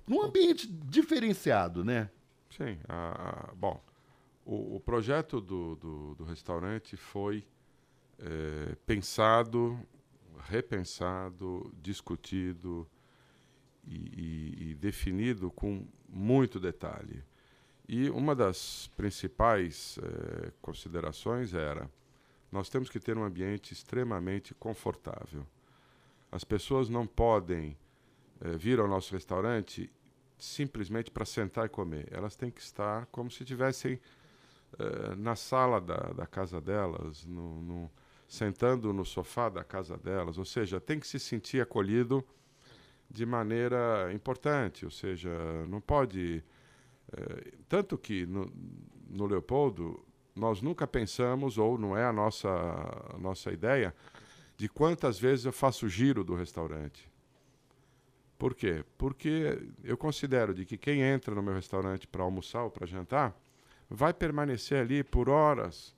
num 0.08 0.24
ambiente 0.24 0.68
diferenciado, 0.68 1.84
né? 1.84 2.10
Sim. 2.50 2.78
Ah, 2.88 3.52
bom, 3.56 3.82
o, 4.46 4.78
o 4.78 4.80
projeto 4.80 5.40
do, 5.42 5.76
do, 5.76 6.16
do, 6.16 6.24
restaurante 6.24 6.96
foi 6.96 7.46
é, 8.20 8.76
pensado, 8.86 9.80
repensado, 10.48 11.74
discutido 11.82 12.88
e, 13.86 13.96
e, 13.96 14.72
e 14.72 14.76
definido 14.76 15.52
com 15.52 15.88
muito 16.08 16.60
detalhe. 16.60 17.24
E 17.88 18.10
uma 18.10 18.36
das 18.36 18.90
principais 18.96 19.98
é, 20.02 20.52
considerações 20.62 21.54
era 21.54 21.90
nós 22.52 22.70
temos 22.70 22.90
que 22.90 23.00
ter 23.00 23.18
um 23.18 23.24
ambiente 23.24 23.74
extremamente 23.74 24.54
confortável. 24.56 25.46
As 26.32 26.44
pessoas 26.44 26.90
não 26.90 27.06
podem 27.06 27.78
eh, 28.42 28.58
vir 28.58 28.80
ao 28.80 28.88
nosso 28.88 29.14
restaurante 29.14 29.92
simplesmente 30.38 31.12
para 31.12 31.26
sentar 31.26 31.66
e 31.66 31.70
comer. 31.70 32.08
Elas 32.12 32.36
têm 32.36 32.50
que 32.50 32.62
estar 32.62 33.06
como 33.08 33.30
se 33.30 33.44
estivessem 33.44 34.00
eh, 34.80 35.16
na 35.16 35.36
sala 35.36 35.80
da, 35.80 36.14
da 36.14 36.26
casa 36.26 36.60
delas, 36.60 37.26
no, 37.26 37.62
no, 37.62 37.92
sentando 38.30 38.94
no 38.94 39.04
sofá 39.04 39.50
da 39.50 39.64
casa 39.64 39.98
delas. 39.98 40.38
Ou 40.38 40.46
seja, 40.46 40.80
tem 40.80 41.00
que 41.00 41.08
se 41.08 41.20
sentir 41.20 41.60
acolhido 41.60 42.24
de 43.10 43.26
maneira 43.26 44.14
importante. 44.14 44.86
Ou 44.86 44.92
seja, 44.92 45.30
não 45.68 45.82
pode. 45.82 46.44
Eh, 47.12 47.54
tanto 47.68 47.98
que 47.98 48.28
no, 48.28 48.50
no 49.10 49.26
Leopoldo 49.26 50.06
nós 50.36 50.62
nunca 50.62 50.88
pensamos, 50.88 51.58
ou 51.58 51.78
não 51.78 51.98
é 51.98 52.06
a 52.06 52.14
nossa, 52.14 52.48
a 52.50 53.18
nossa 53.18 53.52
ideia, 53.52 53.94
de 54.56 54.70
quantas 54.70 55.20
vezes 55.20 55.46
eu 55.46 55.52
faço 55.52 55.88
o 55.88 55.90
giro 55.90 56.24
do 56.24 56.36
restaurante. 56.36 57.10
Por 58.38 58.56
quê? 58.56 58.86
Porque 58.98 59.60
eu 59.84 59.98
considero 59.98 60.54
de 60.54 60.66
que 60.66 60.78
quem 60.78 61.02
entra 61.02 61.36
no 61.36 61.44
meu 61.44 61.54
restaurante 61.54 62.08
para 62.08 62.24
almoçar 62.24 62.64
ou 62.64 62.70
para 62.70 62.86
jantar 62.86 63.38
vai 63.90 64.14
permanecer 64.14 64.80
ali 64.80 65.04
por 65.04 65.28
horas, 65.28 65.94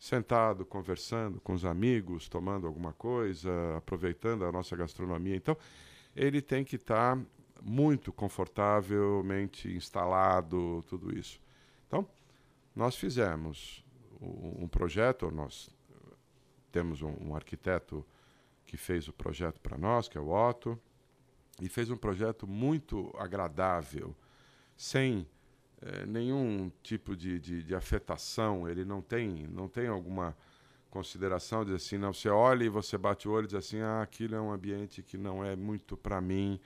sentado, 0.00 0.64
conversando 0.64 1.38
com 1.42 1.52
os 1.52 1.66
amigos, 1.66 2.26
tomando 2.26 2.66
alguma 2.66 2.94
coisa, 2.94 3.76
aproveitando 3.76 4.46
a 4.46 4.50
nossa 4.50 4.74
gastronomia. 4.74 5.36
Então, 5.36 5.54
ele 6.16 6.40
tem 6.40 6.64
que 6.64 6.76
estar 6.76 7.16
tá 7.16 7.22
muito 7.62 8.10
confortavelmente 8.10 9.68
instalado, 9.68 10.82
tudo 10.88 11.16
isso. 11.16 11.38
Então, 11.86 12.08
nós 12.74 12.96
fizemos 12.96 13.84
um 14.20 14.66
projeto, 14.66 15.30
nós 15.30 15.68
temos 16.72 17.02
um, 17.02 17.14
um 17.20 17.36
arquiteto 17.36 18.04
que 18.64 18.78
fez 18.78 19.06
o 19.06 19.12
projeto 19.12 19.60
para 19.60 19.76
nós, 19.76 20.08
que 20.08 20.16
é 20.16 20.20
o 20.20 20.30
Otto, 20.30 20.80
e 21.60 21.68
fez 21.68 21.90
um 21.90 21.96
projeto 21.96 22.46
muito 22.46 23.12
agradável, 23.18 24.16
sem 24.76 25.26
eh, 25.82 26.04
nenhum 26.06 26.70
tipo 26.82 27.16
de, 27.16 27.38
de, 27.38 27.62
de, 27.62 27.74
afetação. 27.74 28.68
Ele 28.68 28.84
não 28.84 29.00
tem, 29.00 29.46
não 29.48 29.68
tem 29.68 29.86
alguma 29.86 30.36
consideração 30.90 31.64
de 31.64 31.74
assim, 31.74 31.96
não. 31.96 32.12
Você 32.12 32.28
olha 32.28 32.64
e 32.64 32.68
você 32.68 32.98
bate 32.98 33.28
o 33.28 33.32
olho 33.32 33.44
e 33.44 33.46
diz 33.48 33.54
assim, 33.54 33.80
ah, 33.80 34.02
aquilo 34.02 34.34
é 34.34 34.40
um 34.40 34.52
ambiente 34.52 35.02
que 35.02 35.16
não 35.16 35.44
é 35.44 35.56
muito 35.56 35.96
para 35.96 36.20
mim. 36.20 36.60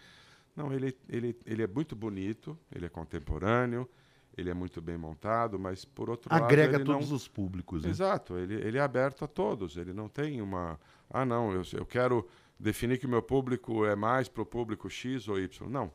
Não, 0.57 0.73
ele, 0.73 0.97
ele, 1.09 1.37
ele 1.45 1.63
é 1.63 1.67
muito 1.67 1.95
bonito, 1.95 2.59
ele 2.75 2.87
é 2.87 2.89
contemporâneo, 2.89 3.89
ele 4.37 4.51
é 4.51 4.55
muito 4.55 4.81
bem 4.81 4.97
montado, 4.97 5.59
mas 5.59 5.85
por 5.85 6.11
outro 6.11 6.33
Agrega 6.33 6.45
lado. 6.45 6.75
Agrega 6.75 6.85
todos 6.85 7.11
não... 7.11 7.17
os 7.17 7.29
públicos. 7.29 7.85
Né? 7.85 7.91
Exato, 7.91 8.37
ele, 8.37 8.55
ele 8.55 8.79
é 8.79 8.81
aberto 8.81 9.25
a 9.25 9.29
todos. 9.29 9.77
Ele 9.77 9.93
não 9.93 10.09
tem 10.09 10.41
uma. 10.41 10.79
Ah, 11.09 11.25
não, 11.25 11.53
eu, 11.53 11.63
eu 11.73 11.87
quero 11.87 12.27
definir 12.59 12.99
que 12.99 13.07
o 13.07 13.09
meu 13.09 13.23
público 13.23 13.85
é 13.85 13.95
mais 13.95 14.29
para 14.29 14.43
o 14.43 14.47
público 14.47 14.91
X 14.91 15.29
ou 15.29 15.39
Y. 15.39 15.69
Não. 15.69 15.93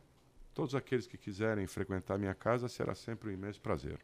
Todos 0.59 0.75
aqueles 0.75 1.07
que 1.07 1.17
quiserem 1.17 1.65
frequentar 1.67 2.17
minha 2.17 2.35
casa, 2.35 2.67
será 2.67 2.93
sempre 2.93 3.29
um 3.29 3.31
imenso 3.31 3.61
prazer. 3.61 3.97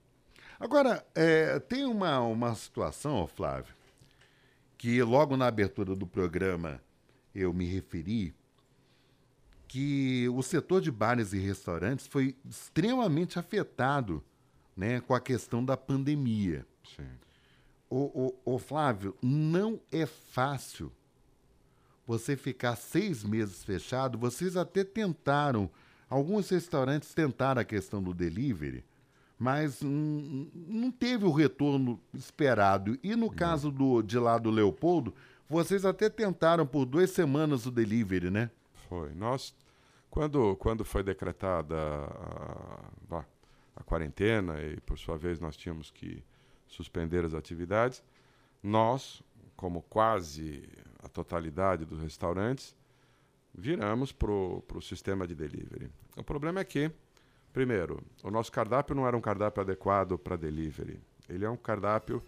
Agora, 0.57 1.05
é, 1.13 1.59
tem 1.59 1.83
uma, 1.83 2.21
uma 2.21 2.55
situação, 2.55 3.27
Flávio, 3.27 3.75
que 4.77 5.03
logo 5.03 5.35
na 5.35 5.47
abertura 5.47 5.93
do 5.93 6.07
programa 6.07 6.81
eu 7.33 7.51
me 7.51 7.65
referi, 7.65 8.33
que 9.67 10.29
o 10.29 10.41
setor 10.41 10.79
de 10.79 10.89
bares 10.89 11.33
e 11.33 11.39
restaurantes 11.39 12.07
foi 12.07 12.37
extremamente 12.49 13.37
afetado 13.37 14.23
né, 14.77 15.01
com 15.01 15.13
a 15.13 15.19
questão 15.19 15.63
da 15.63 15.75
pandemia. 15.75 16.65
Sim. 16.95 17.09
O, 17.89 18.33
o, 18.45 18.55
o 18.55 18.59
Flávio, 18.59 19.13
não 19.21 19.77
é 19.91 20.05
fácil 20.05 20.89
você 22.07 22.37
ficar 22.37 22.77
seis 22.77 23.25
meses 23.25 23.61
fechado. 23.61 24.17
Vocês 24.17 24.55
até 24.55 24.85
tentaram, 24.85 25.69
alguns 26.15 26.49
restaurantes 26.49 27.13
tentaram 27.13 27.61
a 27.61 27.65
questão 27.65 28.01
do 28.01 28.13
delivery, 28.13 28.85
mas 29.37 29.81
hum, 29.83 30.49
não 30.53 30.89
teve 30.89 31.25
o 31.25 31.31
retorno 31.31 31.99
esperado. 32.13 32.97
E 33.03 33.17
no 33.17 33.29
caso 33.29 33.69
do, 33.69 34.01
de 34.01 34.17
lá 34.17 34.37
do 34.37 34.49
Leopoldo, 34.49 35.13
vocês 35.49 35.83
até 35.83 36.09
tentaram 36.09 36.65
por 36.65 36.85
duas 36.85 37.09
semanas 37.09 37.65
o 37.65 37.71
delivery, 37.71 38.31
né? 38.31 38.49
Foi. 38.87 39.13
Nós, 39.13 39.53
quando, 40.09 40.55
quando 40.55 40.85
foi 40.85 41.03
decretada 41.03 41.75
a, 41.75 43.17
a, 43.17 43.25
a 43.75 43.83
quarentena 43.83 44.61
e, 44.61 44.79
por 44.81 44.97
sua 44.97 45.17
vez, 45.17 45.41
nós 45.41 45.57
tínhamos 45.57 45.91
que 45.91 46.23
suspender 46.65 47.25
as 47.25 47.33
atividades, 47.33 48.01
nós, 48.63 49.21
como 49.57 49.81
quase 49.81 50.63
a 51.03 51.09
totalidade 51.09 51.83
dos 51.83 51.99
restaurantes, 51.99 52.73
viramos 53.57 54.11
para 54.11 54.31
o 54.31 54.81
sistema 54.81 55.25
de 55.25 55.33
delivery. 55.33 55.89
O 56.17 56.23
problema 56.23 56.59
é 56.59 56.63
que, 56.63 56.91
primeiro, 57.53 58.03
o 58.23 58.29
nosso 58.29 58.51
cardápio 58.51 58.95
não 58.95 59.07
era 59.07 59.15
um 59.15 59.21
cardápio 59.21 59.61
adequado 59.61 60.17
para 60.17 60.35
delivery. 60.35 60.99
Ele 61.29 61.45
é 61.45 61.49
um 61.49 61.57
cardápio 61.57 62.21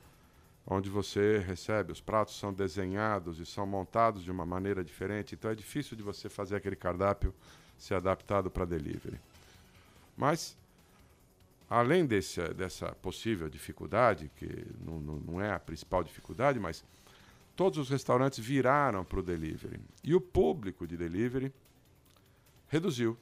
onde 0.66 0.90
você 0.90 1.40
recebe, 1.40 1.92
os 1.92 2.02
pratos 2.02 2.38
são 2.38 2.54
desenhados 2.54 3.40
e 3.40 3.46
são 3.46 3.66
montados 3.66 4.24
de 4.24 4.32
uma 4.32 4.46
maneira 4.46 4.84
diferente, 4.84 5.34
então 5.34 5.50
é 5.50 5.56
difícil 5.56 5.96
de 5.96 6.04
você 6.04 6.28
fazer 6.28 6.58
aquele 6.58 6.76
cardápio 6.76 7.34
ser 7.78 7.94
adaptado 7.94 8.52
para 8.52 8.66
delivery. 8.66 9.20
Mas, 10.18 10.58
além 11.70 12.06
desse, 12.06 12.42
dessa 12.54 12.92
possível 13.02 13.50
dificuldade, 13.50 14.30
que 14.36 14.68
não, 14.84 15.00
não, 15.00 15.16
não 15.18 15.42
é 15.42 15.54
a 15.54 15.60
principal 15.60 16.04
dificuldade, 16.04 16.60
mas 16.60 16.84
todos 17.58 17.80
os 17.80 17.90
restaurantes 17.90 18.38
viraram 18.40 19.04
para 19.04 19.20
o 19.20 19.24
delivery. 19.24 19.80
E 20.04 20.14
o 20.14 20.22
público 20.22 20.86
de 20.86 20.96
delivery 20.96 21.52
reduziu. 22.68 23.18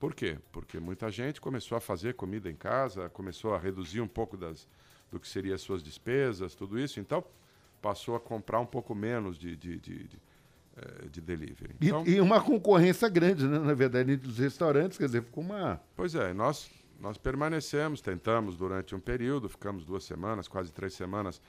Por 0.00 0.14
quê? 0.14 0.38
Porque 0.50 0.80
muita 0.80 1.10
gente 1.10 1.38
começou 1.40 1.76
a 1.76 1.80
fazer 1.80 2.14
comida 2.14 2.50
em 2.50 2.56
casa, 2.56 3.10
começou 3.10 3.54
a 3.54 3.58
reduzir 3.58 4.00
um 4.00 4.08
pouco 4.08 4.38
das, 4.38 4.66
do 5.10 5.20
que 5.20 5.28
seriam 5.28 5.54
as 5.54 5.60
suas 5.60 5.82
despesas, 5.82 6.54
tudo 6.54 6.78
isso. 6.78 6.98
Então, 6.98 7.22
passou 7.82 8.16
a 8.16 8.20
comprar 8.20 8.58
um 8.58 8.66
pouco 8.66 8.94
menos 8.94 9.38
de, 9.38 9.54
de, 9.54 9.78
de, 9.78 10.04
de, 10.04 10.18
eh, 10.78 11.08
de 11.10 11.20
delivery. 11.20 11.76
Então, 11.78 12.04
e, 12.06 12.12
e, 12.12 12.20
uma 12.22 12.40
concorrência 12.40 13.08
grande, 13.08 13.46
né, 13.46 13.58
na 13.58 13.74
verdade, 13.74 14.12
entre 14.12 14.28
os 14.28 14.38
restaurantes, 14.38 14.96
quer 14.96 15.06
dizer, 15.06 15.22
ficou 15.22 15.44
uma... 15.44 15.78
Pois 15.94 16.14
é, 16.14 16.32
nós, 16.32 16.70
nós 16.98 17.18
permanecemos, 17.18 18.00
tentamos 18.00 18.56
durante 18.56 18.94
um 18.94 19.00
período, 19.00 19.46
ficamos 19.46 19.84
duas 19.84 20.04
semanas, 20.04 20.48
quase 20.48 20.72
três 20.72 20.94
semanas, 20.94 21.40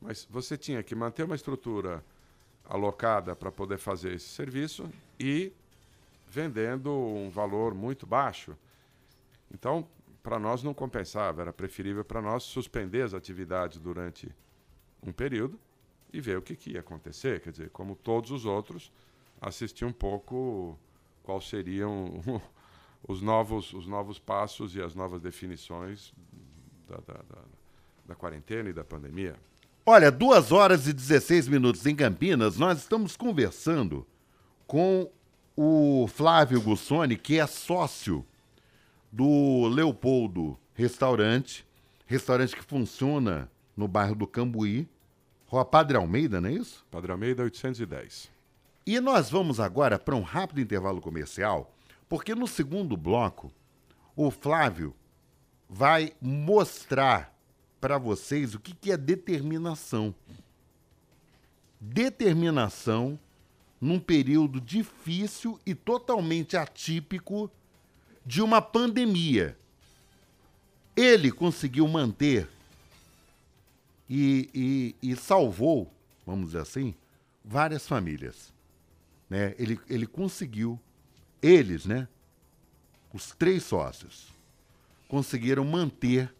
mas 0.00 0.26
você 0.30 0.56
tinha 0.56 0.82
que 0.82 0.94
manter 0.94 1.24
uma 1.24 1.34
estrutura 1.34 2.04
alocada 2.64 3.34
para 3.34 3.50
poder 3.50 3.78
fazer 3.78 4.14
esse 4.14 4.28
serviço 4.28 4.90
e 5.18 5.52
vendendo 6.28 6.90
um 6.90 7.28
valor 7.28 7.74
muito 7.74 8.06
baixo. 8.06 8.56
Então, 9.52 9.86
para 10.22 10.38
nós 10.38 10.62
não 10.62 10.72
compensava, 10.72 11.42
era 11.42 11.52
preferível 11.52 12.04
para 12.04 12.22
nós 12.22 12.44
suspender 12.44 13.02
as 13.02 13.14
atividades 13.14 13.78
durante 13.78 14.32
um 15.02 15.12
período 15.12 15.58
e 16.12 16.20
ver 16.20 16.38
o 16.38 16.42
que, 16.42 16.54
que 16.54 16.72
ia 16.72 16.80
acontecer. 16.80 17.40
Quer 17.40 17.50
dizer, 17.50 17.70
como 17.70 17.96
todos 17.96 18.30
os 18.30 18.44
outros, 18.44 18.92
assistir 19.40 19.84
um 19.84 19.92
pouco 19.92 20.78
quais 21.22 21.48
seriam 21.48 22.22
os 23.06 23.20
novos, 23.20 23.72
os 23.72 23.86
novos 23.86 24.18
passos 24.18 24.76
e 24.76 24.82
as 24.82 24.94
novas 24.94 25.20
definições 25.20 26.12
da, 26.86 26.96
da, 26.98 27.22
da, 27.22 27.42
da 28.06 28.14
quarentena 28.14 28.68
e 28.68 28.72
da 28.72 28.84
pandemia. 28.84 29.36
Olha, 29.86 30.10
duas 30.10 30.52
horas 30.52 30.86
e 30.86 30.92
16 30.92 31.48
minutos 31.48 31.86
em 31.86 31.96
Campinas, 31.96 32.58
nós 32.58 32.78
estamos 32.78 33.16
conversando 33.16 34.06
com 34.66 35.10
o 35.56 36.06
Flávio 36.06 36.60
Gussoni, 36.60 37.16
que 37.16 37.40
é 37.40 37.46
sócio 37.46 38.24
do 39.10 39.66
Leopoldo 39.68 40.58
Restaurante, 40.74 41.66
restaurante 42.06 42.54
que 42.54 42.62
funciona 42.62 43.50
no 43.74 43.88
bairro 43.88 44.14
do 44.14 44.26
Cambuí, 44.26 44.86
Rua 45.46 45.64
Padre 45.64 45.96
Almeida, 45.96 46.42
não 46.42 46.50
é 46.50 46.52
isso? 46.52 46.84
Padre 46.90 47.10
Almeida 47.10 47.42
810. 47.42 48.30
E 48.86 49.00
nós 49.00 49.30
vamos 49.30 49.58
agora 49.58 49.98
para 49.98 50.14
um 50.14 50.22
rápido 50.22 50.60
intervalo 50.60 51.00
comercial, 51.00 51.74
porque 52.06 52.34
no 52.34 52.46
segundo 52.46 52.98
bloco 52.98 53.50
o 54.14 54.30
Flávio 54.30 54.94
vai 55.68 56.12
mostrar 56.20 57.34
para 57.80 57.98
vocês 57.98 58.54
o 58.54 58.60
que, 58.60 58.74
que 58.74 58.92
é 58.92 58.96
determinação. 58.96 60.14
Determinação 61.80 63.18
num 63.80 63.98
período 63.98 64.60
difícil 64.60 65.58
e 65.64 65.74
totalmente 65.74 66.56
atípico 66.56 67.50
de 68.26 68.42
uma 68.42 68.60
pandemia. 68.60 69.56
Ele 70.94 71.32
conseguiu 71.32 71.88
manter 71.88 72.46
e, 74.08 74.94
e, 75.02 75.10
e 75.10 75.16
salvou, 75.16 75.90
vamos 76.26 76.46
dizer 76.46 76.60
assim, 76.60 76.94
várias 77.42 77.88
famílias. 77.88 78.52
Né? 79.30 79.54
Ele, 79.58 79.80
ele 79.88 80.06
conseguiu, 80.06 80.78
eles, 81.40 81.86
né? 81.86 82.06
Os 83.12 83.32
três 83.32 83.62
sócios 83.62 84.28
conseguiram 85.08 85.64
manter 85.64 86.32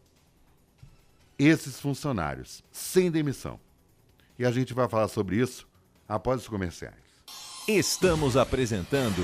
esses 1.47 1.81
funcionários 1.81 2.63
sem 2.71 3.11
demissão. 3.11 3.59
E 4.39 4.45
a 4.45 4.51
gente 4.51 4.75
vai 4.75 4.87
falar 4.89 5.09
sobre 5.09 5.37
isso 5.37 5.67
após 6.07 6.43
os 6.43 6.49
comerciais. 6.49 6.95
Estamos 7.67 8.37
apresentando 8.37 9.23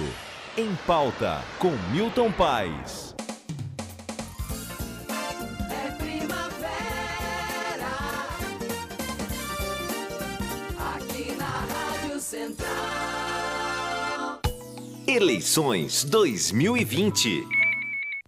em 0.56 0.74
Pauta, 0.86 1.44
com 1.58 1.72
Milton 1.92 2.32
Paes. 2.32 3.14
É 5.70 5.90
primavera, 5.92 6.70
aqui 10.94 11.32
na 11.32 11.44
Rádio 11.46 12.20
Central. 12.20 12.66
Eleições 15.06 16.04
2020. 16.04 17.65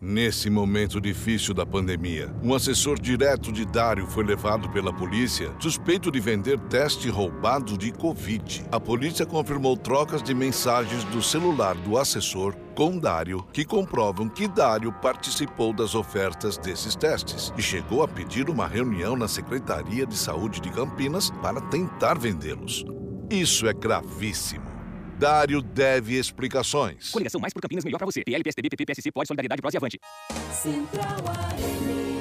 Nesse 0.01 0.49
momento 0.49 1.01
difícil 1.01 1.53
da 1.53 1.67
pandemia, 1.67 2.33
um 2.41 2.55
assessor 2.55 3.01
direto 3.01 3.51
de 3.51 3.65
Dário 3.65 4.07
foi 4.07 4.23
levado 4.23 4.69
pela 4.69 4.93
polícia 4.93 5.53
suspeito 5.59 6.09
de 6.09 6.21
vender 6.21 6.57
teste 6.71 7.09
roubado 7.09 7.77
de 7.77 7.91
Covid. 7.91 8.65
A 8.71 8.79
polícia 8.79 9.27
confirmou 9.27 9.77
trocas 9.77 10.23
de 10.23 10.33
mensagens 10.33 11.03
do 11.05 11.21
celular 11.21 11.75
do 11.75 11.99
assessor 11.99 12.55
com 12.77 12.97
Dário 12.97 13.45
que 13.53 13.65
comprovam 13.65 14.29
que 14.29 14.47
Dário 14.47 14.93
participou 14.93 15.73
das 15.73 15.97
ofertas 15.97 16.57
desses 16.57 16.95
testes 16.95 17.53
e 17.59 17.63
chegou 17.63 18.05
a 18.05 18.07
pedir 18.07 18.49
uma 18.49 18.69
reunião 18.69 19.17
na 19.17 19.27
Secretaria 19.27 20.07
de 20.07 20.17
Saúde 20.17 20.61
de 20.61 20.71
Campinas 20.71 21.29
para 21.43 21.61
tentar 21.61 22.17
vendê-los. 22.17 22.85
Isso 23.29 23.67
é 23.67 23.73
gravíssimo. 23.73 24.68
Dário 25.19 25.61
deve 25.61 26.17
explicações. 26.17 27.11
Coligação 27.11 27.41
Mais 27.41 27.53
por 27.53 27.61
Campinas, 27.61 27.85
melhor 27.85 27.99
pra 27.99 28.07
você. 28.07 28.23
PL, 28.23 28.43
PSDB, 28.43 28.71
PP, 28.71 28.87
PSC, 28.87 29.11
pode, 29.11 29.27
solidariedade, 29.27 29.61
prós 29.61 29.75
e 29.75 29.77
avante. 29.77 29.99
Central 30.53 31.19
AM. 31.27 32.18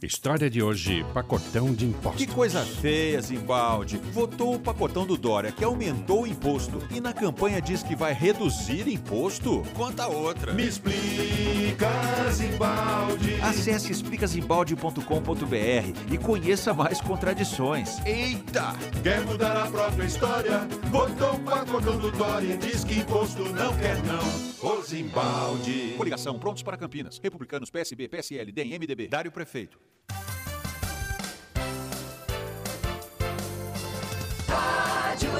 História 0.00 0.48
de 0.48 0.62
hoje, 0.62 1.04
pacotão 1.12 1.74
de 1.74 1.86
impostos. 1.86 2.24
Que 2.24 2.32
coisa 2.32 2.64
feia, 2.64 3.20
Zimbaldi. 3.20 3.96
Votou 4.12 4.54
o 4.54 4.60
pacotão 4.60 5.04
do 5.04 5.16
Dória, 5.16 5.50
que 5.50 5.64
aumentou 5.64 6.22
o 6.22 6.26
imposto. 6.26 6.78
E 6.94 7.00
na 7.00 7.12
campanha 7.12 7.60
diz 7.60 7.82
que 7.82 7.96
vai 7.96 8.12
reduzir 8.12 8.86
imposto? 8.86 9.64
Conta 9.74 10.06
outra. 10.06 10.54
Me 10.54 10.68
explica, 10.68 11.90
Zimbaldi. 12.30 13.40
Acesse 13.42 13.90
explicazimbaldi.com.br 13.90 16.12
e 16.12 16.18
conheça 16.18 16.72
mais 16.72 17.00
contradições. 17.00 17.98
Eita! 18.06 18.74
Quer 19.02 19.22
mudar 19.22 19.56
a 19.56 19.68
própria 19.68 20.04
história? 20.04 20.60
Votou 20.92 21.34
o 21.34 21.40
pacotão 21.40 21.98
do 21.98 22.12
Dória, 22.12 22.56
diz 22.56 22.84
que 22.84 23.00
imposto 23.00 23.42
não 23.52 23.76
quer 23.76 24.00
não. 24.04 24.22
Ô 24.62 24.80
Zimbaldi. 24.80 25.94
Coligação 25.96 26.38
Prontos 26.38 26.62
para 26.62 26.76
Campinas. 26.76 27.18
Republicanos, 27.18 27.68
PSB, 27.68 28.06
PSL, 28.06 28.52
DEM, 28.52 28.78
MDB. 28.78 29.08
Dário 29.08 29.32
Prefeito. 29.32 29.87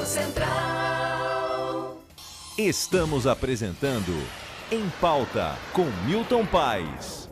Central. 0.09 2.01
Estamos 2.57 3.27
apresentando 3.27 4.11
Em 4.73 4.89
Pauta, 5.03 5.55
com 5.75 5.85
Milton 6.07 6.47
Paes. 6.47 7.29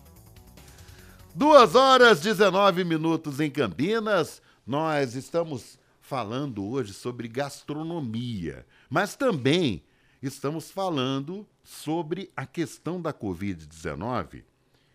Duas 1.34 1.74
horas 1.74 2.20
19 2.20 2.84
minutos 2.84 3.40
em 3.40 3.50
Campinas. 3.50 4.42
Nós 4.66 5.14
estamos 5.14 5.78
falando 6.02 6.66
hoje 6.68 6.92
sobre 6.92 7.28
gastronomia, 7.28 8.66
mas 8.90 9.16
também 9.16 9.82
estamos 10.22 10.70
falando 10.70 11.48
sobre 11.64 12.30
a 12.36 12.44
questão 12.44 13.00
da 13.00 13.10
Covid-19, 13.10 14.44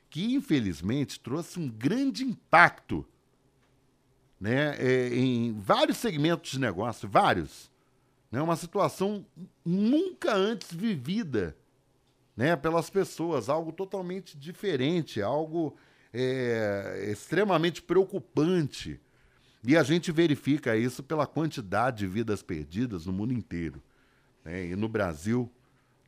que 0.08 0.36
infelizmente 0.36 1.20
trouxe 1.20 1.60
um 1.60 1.67
grande 1.67 2.24
impacto 2.24 3.04
né, 4.41 4.76
é, 4.80 5.15
em 5.15 5.54
vários 5.60 5.98
segmentos 5.98 6.52
de 6.52 6.60
negócio, 6.60 7.08
vários. 7.08 7.71
Né, 8.32 8.41
uma 8.41 8.56
situação 8.56 9.26
nunca 9.65 10.34
antes 10.34 10.72
vivida 10.72 11.56
né, 12.36 12.56
pelas 12.56 12.89
pessoas, 12.89 13.50
algo 13.50 13.74
totalmente 13.74 14.38
diferente, 14.38 15.22
algo 15.22 15.76
é, 16.13 17.10
extremamente 17.12 17.82
preocupante. 17.82 19.00
E 19.63 19.76
a 19.76 19.84
gente 19.84 20.12
verifica 20.12 20.78
isso 20.78 21.04
pela 21.04 21.28
quantidade 21.28 22.00
de 22.00 22.08
vidas 22.08 22.41
perdidas 22.41 23.06
no 23.06 23.12
mundo 23.12 23.34
inteiro. 23.34 23.82
Né, 24.46 24.67
e 24.67 24.76
no 24.76 24.88
Brasil 24.88 25.52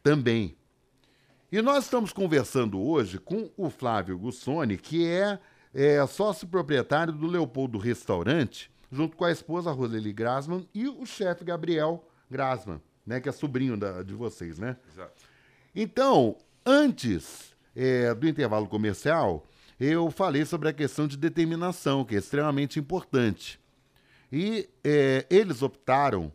também. 0.01 0.55
E 1.51 1.61
nós 1.61 1.83
estamos 1.83 2.11
conversando 2.11 2.81
hoje 2.81 3.19
com 3.19 3.51
o 3.55 3.69
Flávio 3.69 4.17
Gussoni, 4.17 4.77
que 4.77 5.05
é, 5.05 5.37
é 5.73 6.07
sócio 6.07 6.47
proprietário 6.47 7.13
do 7.13 7.27
Leopoldo 7.27 7.77
Restaurante, 7.77 8.71
junto 8.91 9.15
com 9.15 9.25
a 9.25 9.31
esposa 9.31 9.71
Roseli 9.71 10.11
Grasman 10.11 10.67
e 10.73 10.87
o 10.87 11.05
chefe 11.05 11.43
Gabriel 11.43 12.03
Grasman, 12.33 12.81
né, 13.05 13.21
que 13.21 13.29
é 13.29 13.31
sobrinho 13.31 13.77
da, 13.77 14.03
de 14.03 14.13
vocês, 14.13 14.57
né? 14.57 14.75
Exato. 14.91 15.13
Então, 15.75 16.35
antes 16.65 17.55
é, 17.75 18.13
do 18.13 18.27
intervalo 18.27 18.67
comercial, 18.67 19.45
eu 19.79 20.09
falei 20.11 20.45
sobre 20.45 20.69
a 20.69 20.73
questão 20.73 21.07
de 21.07 21.17
determinação, 21.17 22.03
que 22.03 22.15
é 22.15 22.17
extremamente 22.17 22.79
importante. 22.79 23.59
E 24.31 24.67
é, 24.83 25.25
eles 25.29 25.61
optaram 25.61 26.31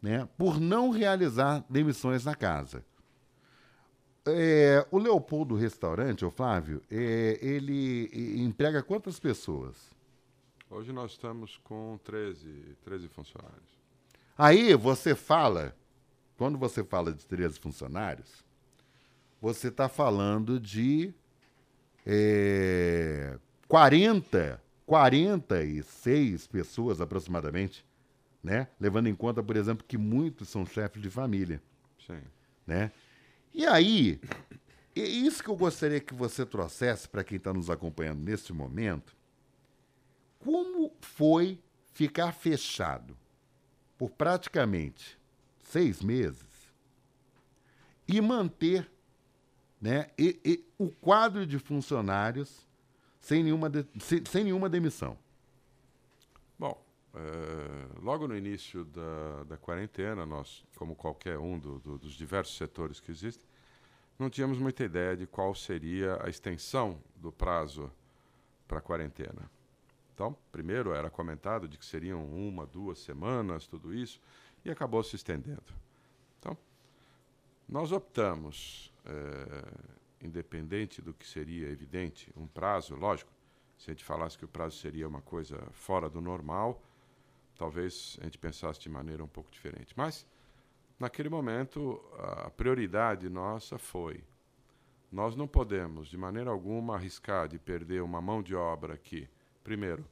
né, 0.00 0.28
por 0.38 0.60
não 0.60 0.90
realizar 0.90 1.64
demissões 1.68 2.24
na 2.24 2.34
casa. 2.34 2.84
É, 4.26 4.86
o 4.90 4.98
Leopoldo 4.98 5.54
Restaurante, 5.54 6.24
o 6.24 6.30
Flávio, 6.30 6.80
é, 6.90 7.38
ele 7.42 8.42
emprega 8.42 8.82
quantas 8.82 9.18
pessoas? 9.18 9.90
Hoje 10.70 10.92
nós 10.92 11.12
estamos 11.12 11.58
com 11.58 11.98
13, 12.04 12.76
13 12.84 13.08
funcionários. 13.08 13.73
Aí 14.36 14.74
você 14.74 15.14
fala, 15.14 15.76
quando 16.36 16.58
você 16.58 16.82
fala 16.82 17.12
de 17.12 17.24
13 17.24 17.58
funcionários, 17.60 18.44
você 19.40 19.68
está 19.68 19.88
falando 19.88 20.58
de 20.58 21.14
é, 22.04 23.38
40, 23.68 24.60
46 24.86 26.46
pessoas 26.48 27.00
aproximadamente, 27.00 27.86
né? 28.42 28.66
Levando 28.80 29.06
em 29.06 29.14
conta, 29.14 29.42
por 29.42 29.56
exemplo, 29.56 29.84
que 29.86 29.96
muitos 29.96 30.48
são 30.48 30.66
chefes 30.66 31.00
de 31.00 31.10
família. 31.10 31.62
Sim. 32.04 32.20
Né? 32.66 32.90
E 33.52 33.64
aí, 33.64 34.20
é 34.96 35.00
isso 35.00 35.42
que 35.44 35.48
eu 35.48 35.56
gostaria 35.56 36.00
que 36.00 36.12
você 36.12 36.44
trouxesse 36.44 37.08
para 37.08 37.22
quem 37.22 37.36
está 37.36 37.52
nos 37.52 37.70
acompanhando 37.70 38.20
neste 38.20 38.52
momento. 38.52 39.16
Como 40.40 40.92
foi 41.00 41.60
ficar 41.92 42.32
fechado 42.32 43.16
por 43.98 44.10
praticamente 44.10 45.18
seis 45.62 46.02
meses 46.02 46.72
e 48.06 48.20
manter 48.20 48.90
né, 49.80 50.10
e, 50.18 50.38
e 50.44 50.64
o 50.78 50.88
quadro 50.90 51.46
de 51.46 51.58
funcionários 51.58 52.66
sem 53.20 53.42
nenhuma, 53.42 53.70
de, 53.70 53.86
sem, 54.00 54.24
sem 54.24 54.44
nenhuma 54.44 54.68
demissão? 54.68 55.18
Bom, 56.58 56.82
é, 57.14 58.00
logo 58.02 58.28
no 58.28 58.36
início 58.36 58.84
da, 58.84 59.44
da 59.44 59.56
quarentena, 59.56 60.26
nós, 60.26 60.64
como 60.76 60.94
qualquer 60.94 61.38
um 61.38 61.58
do, 61.58 61.78
do, 61.78 61.98
dos 61.98 62.14
diversos 62.14 62.56
setores 62.56 63.00
que 63.00 63.10
existem, 63.10 63.46
não 64.18 64.30
tínhamos 64.30 64.58
muita 64.58 64.84
ideia 64.84 65.16
de 65.16 65.26
qual 65.26 65.54
seria 65.54 66.18
a 66.24 66.28
extensão 66.28 67.00
do 67.16 67.32
prazo 67.32 67.90
para 68.66 68.78
a 68.78 68.82
quarentena. 68.82 69.50
Então, 70.14 70.36
primeiro 70.52 70.94
era 70.94 71.10
comentado 71.10 71.68
de 71.68 71.76
que 71.76 71.84
seriam 71.84 72.24
uma, 72.24 72.64
duas 72.64 73.00
semanas, 73.00 73.66
tudo 73.66 73.92
isso, 73.92 74.20
e 74.64 74.70
acabou 74.70 75.02
se 75.02 75.16
estendendo. 75.16 75.74
Então, 76.38 76.56
nós 77.68 77.90
optamos, 77.90 78.92
é, 79.04 80.24
independente 80.24 81.02
do 81.02 81.12
que 81.12 81.26
seria 81.26 81.68
evidente, 81.68 82.32
um 82.36 82.46
prazo, 82.46 82.94
lógico, 82.94 83.30
se 83.76 83.90
a 83.90 83.92
gente 83.92 84.04
falasse 84.04 84.38
que 84.38 84.44
o 84.44 84.48
prazo 84.48 84.76
seria 84.78 85.06
uma 85.08 85.20
coisa 85.20 85.58
fora 85.72 86.08
do 86.08 86.20
normal, 86.20 86.80
talvez 87.58 88.16
a 88.20 88.24
gente 88.24 88.38
pensasse 88.38 88.80
de 88.80 88.88
maneira 88.88 89.22
um 89.22 89.28
pouco 89.28 89.50
diferente. 89.50 89.92
Mas, 89.96 90.24
naquele 90.98 91.28
momento, 91.28 92.00
a 92.18 92.50
prioridade 92.50 93.28
nossa 93.28 93.78
foi: 93.78 94.22
nós 95.10 95.36
não 95.36 95.46
podemos, 95.46 96.08
de 96.08 96.16
maneira 96.16 96.50
alguma, 96.50 96.94
arriscar 96.94 97.48
de 97.48 97.58
perder 97.58 98.02
uma 98.02 98.20
mão 98.20 98.42
de 98.42 98.54
obra 98.54 98.96
que, 98.96 99.28
primeiro, 99.64 100.04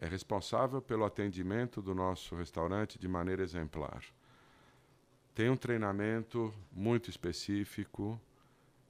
é 0.00 0.06
responsável 0.06 0.82
pelo 0.82 1.04
atendimento 1.04 1.80
do 1.80 1.94
nosso 1.94 2.34
restaurante 2.34 2.98
de 2.98 3.06
maneira 3.06 3.42
exemplar. 3.42 4.02
Tem 5.34 5.50
um 5.50 5.56
treinamento 5.56 6.52
muito 6.72 7.10
específico 7.10 8.20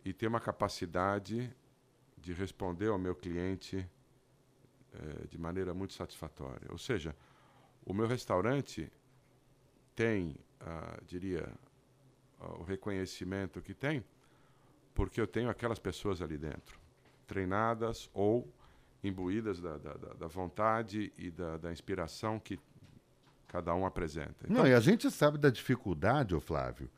e 0.04 0.12
tem 0.12 0.28
uma 0.28 0.40
capacidade 0.40 1.52
de 2.16 2.32
responder 2.32 2.88
ao 2.88 2.98
meu 2.98 3.14
cliente 3.14 3.86
eh, 4.94 5.26
de 5.28 5.38
maneira 5.38 5.74
muito 5.74 5.92
satisfatória. 5.92 6.68
Ou 6.70 6.78
seja, 6.78 7.14
o 7.84 7.92
meu 7.92 8.06
restaurante 8.06 8.90
tem, 9.94 10.36
ah, 10.60 10.98
diria, 11.06 11.52
ah, 12.40 12.58
o 12.60 12.62
reconhecimento 12.62 13.60
que 13.60 13.74
tem, 13.74 14.04
porque 14.94 15.20
eu 15.20 15.26
tenho 15.26 15.50
aquelas 15.50 15.78
pessoas 15.78 16.22
ali 16.22 16.38
dentro, 16.38 16.78
treinadas 17.26 18.08
ou 18.14 18.48
imbuídas 19.04 19.60
da, 19.60 19.76
da, 19.78 19.92
da- 20.18 20.26
vontade 20.26 21.12
e 21.18 21.30
da, 21.30 21.56
da 21.58 21.72
inspiração 21.72 22.38
que 22.38 22.58
cada 23.48 23.74
um 23.74 23.86
apresenta. 23.86 24.34
Não, 24.48 24.66
e 24.66 24.74
a 24.74 24.80
gente 24.80 25.10
sabe 25.10 25.38
da 25.38 25.50
dificuldade, 25.50 26.34
ô 26.34 26.40
Flávio, 26.40 26.90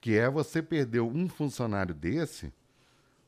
que 0.00 0.16
é 0.16 0.28
você 0.28 0.60
perder 0.62 1.00
um 1.00 1.28
funcionário 1.28 1.94
desse, 1.94 2.52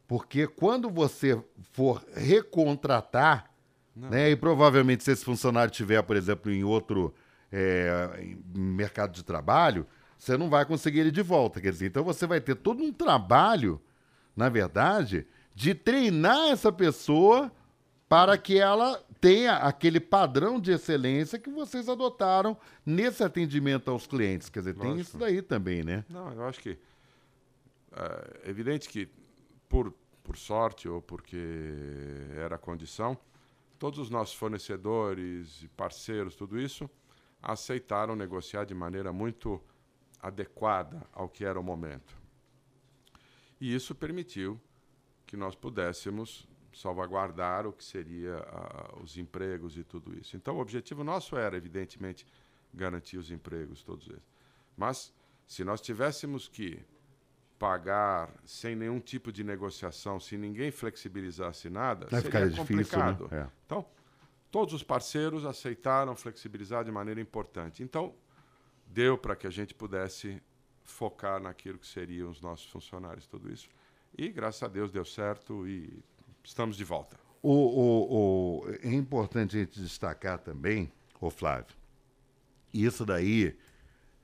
porque 0.06 0.46
quando 0.46 0.90
você 0.90 1.42
for 1.72 2.04
recontratar, 2.14 3.50
né, 3.94 4.30
e 4.30 4.36
provavelmente 4.36 5.02
se 5.02 5.10
esse 5.10 5.24
funcionário 5.24 5.72
tiver, 5.72 6.02
por 6.02 6.16
exemplo, 6.16 6.52
em 6.52 6.62
outro 6.62 7.14
é, 7.50 8.18
em 8.20 8.38
mercado 8.58 9.12
de 9.12 9.24
trabalho, 9.24 9.86
você 10.18 10.36
não 10.36 10.50
vai 10.50 10.64
conseguir 10.66 11.00
ele 11.00 11.10
de 11.10 11.22
volta. 11.22 11.60
Quer 11.60 11.70
dizer, 11.70 11.86
então 11.86 12.04
você 12.04 12.26
vai 12.26 12.40
ter 12.40 12.56
todo 12.56 12.82
um 12.82 12.92
trabalho, 12.92 13.80
na 14.34 14.48
verdade, 14.48 15.26
de 15.54 15.74
treinar 15.74 16.50
essa 16.50 16.70
pessoa 16.70 17.50
para 18.08 18.38
que 18.38 18.58
ela 18.58 19.02
tenha 19.20 19.56
aquele 19.56 19.98
padrão 19.98 20.60
de 20.60 20.70
excelência 20.70 21.38
que 21.38 21.50
vocês 21.50 21.88
adotaram 21.88 22.56
nesse 22.84 23.24
atendimento 23.24 23.90
aos 23.90 24.06
clientes. 24.06 24.48
Quer 24.48 24.60
dizer, 24.60 24.74
tem 24.74 24.90
Lógico. 24.90 25.00
isso 25.00 25.18
daí 25.18 25.42
também, 25.42 25.82
né? 25.82 26.04
Não, 26.08 26.32
eu 26.32 26.44
acho 26.44 26.60
que 26.60 26.78
é 27.92 28.50
evidente 28.50 28.88
que 28.88 29.08
por, 29.68 29.92
por 30.22 30.36
sorte 30.36 30.88
ou 30.88 31.02
porque 31.02 31.36
era 32.36 32.56
a 32.56 32.58
condição, 32.58 33.18
todos 33.78 33.98
os 33.98 34.10
nossos 34.10 34.34
fornecedores 34.34 35.62
e 35.62 35.68
parceiros, 35.68 36.36
tudo 36.36 36.60
isso, 36.60 36.88
aceitaram 37.42 38.14
negociar 38.14 38.64
de 38.64 38.74
maneira 38.74 39.12
muito 39.12 39.60
adequada 40.20 41.06
ao 41.12 41.28
que 41.28 41.44
era 41.44 41.58
o 41.58 41.62
momento. 41.62 42.16
E 43.60 43.74
isso 43.74 43.94
permitiu 43.94 44.60
que 45.26 45.36
nós 45.36 45.54
pudéssemos 45.54 46.46
salvaguardar 46.76 47.66
o 47.66 47.72
que 47.72 47.82
seria 47.82 48.44
os 49.02 49.16
empregos 49.16 49.78
e 49.78 49.82
tudo 49.82 50.16
isso. 50.18 50.36
Então, 50.36 50.56
o 50.56 50.60
objetivo 50.60 51.02
nosso 51.02 51.34
era, 51.36 51.56
evidentemente, 51.56 52.26
garantir 52.72 53.16
os 53.16 53.30
empregos, 53.30 53.82
todos 53.82 54.06
eles. 54.08 54.22
Mas, 54.76 55.12
se 55.46 55.64
nós 55.64 55.80
tivéssemos 55.80 56.48
que 56.48 56.78
pagar 57.58 58.30
sem 58.44 58.76
nenhum 58.76 59.00
tipo 59.00 59.32
de 59.32 59.42
negociação, 59.42 60.20
se 60.20 60.36
ninguém 60.36 60.70
flexibilizasse 60.70 61.70
nada, 61.70 62.08
Vai 62.10 62.20
seria 62.20 62.50
difícil, 62.50 62.98
né? 62.98 63.14
complicado. 63.14 63.34
É. 63.34 63.48
Então, 63.64 63.86
todos 64.50 64.74
os 64.74 64.82
parceiros 64.82 65.46
aceitaram 65.46 66.14
flexibilizar 66.14 66.84
de 66.84 66.92
maneira 66.92 67.18
importante. 67.22 67.82
Então, 67.82 68.14
deu 68.86 69.16
para 69.16 69.34
que 69.34 69.46
a 69.46 69.50
gente 69.50 69.72
pudesse 69.72 70.42
focar 70.84 71.40
naquilo 71.40 71.78
que 71.78 71.86
seriam 71.86 72.28
os 72.28 72.42
nossos 72.42 72.70
funcionários, 72.70 73.26
tudo 73.26 73.50
isso. 73.50 73.70
E, 74.16 74.28
graças 74.28 74.62
a 74.62 74.68
Deus, 74.68 74.90
deu 74.90 75.06
certo 75.06 75.66
e 75.66 76.04
estamos 76.46 76.76
de 76.76 76.84
volta. 76.84 77.16
O, 77.42 77.52
o- 77.52 78.60
o- 78.66 78.70
é 78.82 78.92
importante 78.94 79.56
a 79.56 79.60
gente 79.60 79.80
destacar 79.80 80.38
também, 80.38 80.90
ô 81.20 81.30
Flávio, 81.30 81.74
isso 82.72 83.04
daí, 83.04 83.56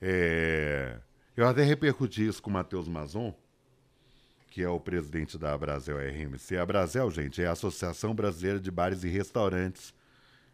é, 0.00 0.98
eu 1.36 1.46
até 1.46 1.62
repercuti 1.62 2.26
isso 2.26 2.42
com 2.42 2.50
o 2.50 2.52
Matheus 2.52 2.88
Mazon, 2.88 3.34
que 4.50 4.62
é 4.62 4.68
o 4.68 4.78
presidente 4.80 5.38
da 5.38 5.56
Brasel 5.56 5.98
RMC. 5.98 6.58
A 6.58 6.66
Brasel, 6.66 7.10
gente, 7.10 7.42
é 7.42 7.46
a 7.46 7.52
Associação 7.52 8.14
Brasileira 8.14 8.60
de 8.60 8.70
Bares 8.70 9.02
e 9.04 9.08
Restaurantes, 9.08 9.94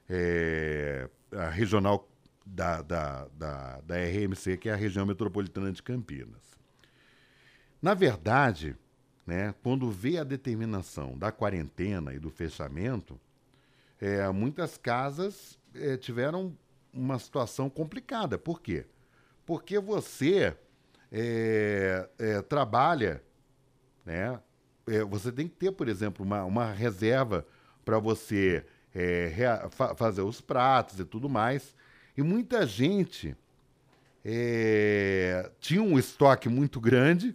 é, 0.09 1.09
a 1.33 1.49
regional 1.49 2.09
da, 2.47 2.81
da, 2.83 3.27
da, 3.37 3.81
da 3.81 3.95
RMC, 3.97 4.57
que 4.57 4.69
é 4.69 4.73
a 4.73 4.77
região 4.77 5.05
metropolitana 5.05 5.73
de 5.73 5.83
Campinas. 5.83 6.41
Na 7.83 7.95
verdade, 7.95 8.77
né, 9.29 9.55
quando 9.63 9.91
vê 9.91 10.17
a 10.17 10.25
determinação 10.25 11.17
da 11.19 11.31
quarentena 11.31 12.15
e 12.15 12.19
do 12.19 12.31
fechamento, 12.31 13.21
é, 14.01 14.27
muitas 14.31 14.79
casas 14.79 15.59
é, 15.75 15.99
tiveram 15.99 16.57
uma 16.91 17.19
situação 17.19 17.69
complicada. 17.69 18.39
Por 18.39 18.63
quê? 18.63 18.87
Porque 19.45 19.79
você 19.79 20.57
é, 21.13 22.09
é, 22.19 22.41
trabalha, 22.41 23.23
né? 24.03 24.41
É, 24.87 25.05
você 25.05 25.31
tem 25.31 25.47
que 25.47 25.57
ter, 25.57 25.73
por 25.73 25.89
exemplo, 25.89 26.25
uma, 26.25 26.43
uma 26.45 26.73
reserva 26.73 27.47
para 27.85 27.99
você 27.99 28.65
é, 28.95 29.27
rea- 29.27 29.69
fa- 29.69 29.95
fazer 29.95 30.23
os 30.23 30.41
pratos 30.41 30.99
e 30.99 31.05
tudo 31.05 31.29
mais. 31.29 31.75
E 32.17 32.23
muita 32.23 32.67
gente 32.67 33.37
tinha 35.61 35.81
um 35.83 35.99
estoque 35.99 36.51
muito 36.51 36.79
grande 36.81 37.35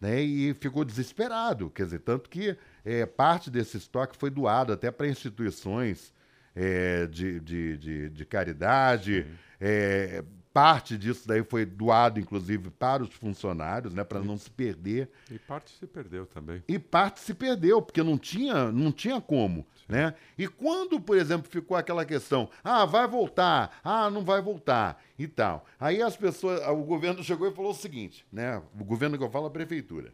né, 0.00 0.20
e 0.20 0.54
ficou 0.54 0.84
desesperado. 0.84 1.70
Quer 1.70 1.84
dizer, 1.84 2.00
tanto 2.00 2.30
que 2.30 2.56
é, 2.84 3.04
parte 3.06 3.50
desse 3.50 3.76
estoque 3.76 4.16
foi 4.16 4.30
doado 4.30 4.72
até 4.72 4.90
para 4.90 5.08
instituições 5.08 6.12
é, 6.54 7.06
de, 7.06 7.40
de, 7.40 7.76
de, 7.76 8.10
de 8.10 8.24
caridade. 8.24 9.26
é, 9.60 10.24
parte 10.52 10.98
disso 10.98 11.28
daí 11.28 11.44
foi 11.44 11.64
doado, 11.64 12.18
inclusive, 12.18 12.68
para 12.70 13.02
os 13.04 13.14
funcionários, 13.14 13.94
né, 13.94 14.02
para 14.02 14.18
não 14.18 14.36
se 14.36 14.50
perder. 14.50 15.08
E 15.30 15.38
parte 15.38 15.70
se 15.70 15.86
perdeu 15.86 16.26
também. 16.26 16.62
E 16.66 16.78
parte 16.80 17.20
se 17.20 17.32
perdeu, 17.32 17.80
porque 17.80 18.02
não 18.02 18.18
tinha, 18.18 18.72
não 18.72 18.90
tinha 18.90 19.20
como, 19.20 19.64
né? 19.88 20.14
E 20.36 20.46
quando, 20.46 21.00
por 21.00 21.16
exemplo, 21.16 21.50
ficou 21.50 21.76
aquela 21.76 22.04
questão, 22.04 22.48
ah, 22.62 22.84
vai 22.84 23.08
voltar, 23.08 23.80
ah, 23.82 24.10
não 24.10 24.22
vai 24.22 24.42
voltar 24.42 25.02
e 25.18 25.26
tal. 25.26 25.64
Aí 25.80 26.02
as 26.02 26.16
pessoas, 26.16 26.60
o 26.68 26.84
governo 26.84 27.24
chegou 27.24 27.48
e 27.48 27.54
falou 27.54 27.70
o 27.70 27.74
seguinte, 27.74 28.26
né? 28.30 28.62
O 28.78 28.84
governo 28.84 29.16
que 29.16 29.24
eu 29.24 29.30
falo, 29.30 29.46
a 29.46 29.50
prefeitura. 29.50 30.12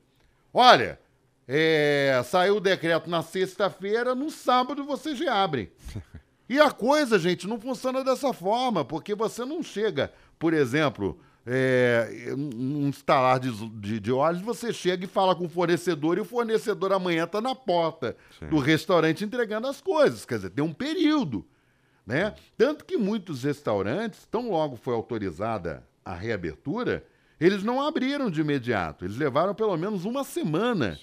Olha, 0.53 1.01
é, 1.49 2.23
saiu 2.25 2.57
o 2.57 2.61
decreto 2.61 3.11
na 3.11 3.23
sexta-feira, 3.23 4.15
no 4.15 4.31
sábado 4.31 4.85
vocês 4.85 5.19
já 5.19 5.43
abrem. 5.43 5.71
E 6.47 6.61
a 6.61 6.71
coisa, 6.71 7.19
gente, 7.19 7.47
não 7.47 7.59
funciona 7.59 8.05
dessa 8.05 8.31
forma, 8.35 8.85
porque 8.85 9.15
você 9.15 9.47
não 9.47 9.63
chega, 9.63 10.13
por 10.39 10.53
exemplo, 10.53 11.19
é, 11.47 12.33
um 12.37 12.89
instalar 12.89 13.39
de, 13.39 13.51
de, 13.81 14.01
de 14.01 14.13
óleos, 14.13 14.43
você 14.43 14.73
chega 14.73 15.05
e 15.05 15.09
fala 15.09 15.35
com 15.35 15.45
o 15.45 15.49
fornecedor 15.49 16.17
e 16.17 16.21
o 16.21 16.25
fornecedor 16.25 16.93
amanhã 16.93 17.25
está 17.25 17.41
na 17.41 17.55
porta 17.55 18.17
do 18.49 18.59
restaurante 18.59 19.25
entregando 19.25 19.67
as 19.67 19.81
coisas. 19.81 20.25
Quer 20.25 20.37
dizer, 20.37 20.51
tem 20.51 20.65
um 20.65 20.73
período. 20.73 21.45
Né? 22.07 22.35
Tanto 22.57 22.85
que 22.85 22.97
muitos 22.97 23.45
restaurantes, 23.45 24.27
tão 24.31 24.51
logo 24.51 24.77
foi 24.77 24.95
autorizada 24.95 25.87
a 26.05 26.15
reabertura, 26.15 27.05
eles 27.41 27.63
não 27.63 27.81
abriram 27.81 28.31
de 28.31 28.41
imediato. 28.41 29.05
Eles 29.05 29.17
levaram 29.17 29.55
pelo 29.55 29.77
menos 29.77 30.05
uma 30.05 30.25
semana. 30.25 30.99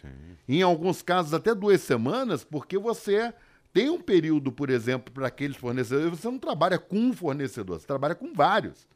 Em 0.48 0.62
alguns 0.62 1.02
casos, 1.02 1.34
até 1.34 1.54
duas 1.54 1.82
semanas, 1.82 2.44
porque 2.44 2.78
você 2.78 3.34
tem 3.74 3.90
um 3.90 4.02
período, 4.02 4.52
por 4.52 4.70
exemplo, 4.70 5.14
para 5.14 5.28
aqueles 5.28 5.58
fornecedores. 5.58 6.20
Você 6.20 6.28
não 6.28 6.40
trabalha 6.40 6.78
com 6.78 6.98
um 6.98 7.14
fornecedor, 7.14 7.80
você 7.80 7.86
trabalha 7.86 8.16
com 8.16 8.34
vários. 8.34 8.88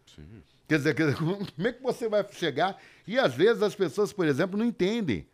Quer 0.68 0.78
dizer, 0.78 0.96
quer 0.96 1.06
dizer, 1.12 1.18
como 1.56 1.68
é 1.68 1.74
que 1.74 1.82
você 1.82 2.10
vai 2.10 2.26
chegar? 2.32 2.80
E 3.08 3.18
às 3.20 3.34
vezes 3.34 3.62
as 3.62 3.76
pessoas, 3.76 4.12
por 4.12 4.26
exemplo, 4.26 4.58
não 4.58 4.66
entendem. 4.66 5.28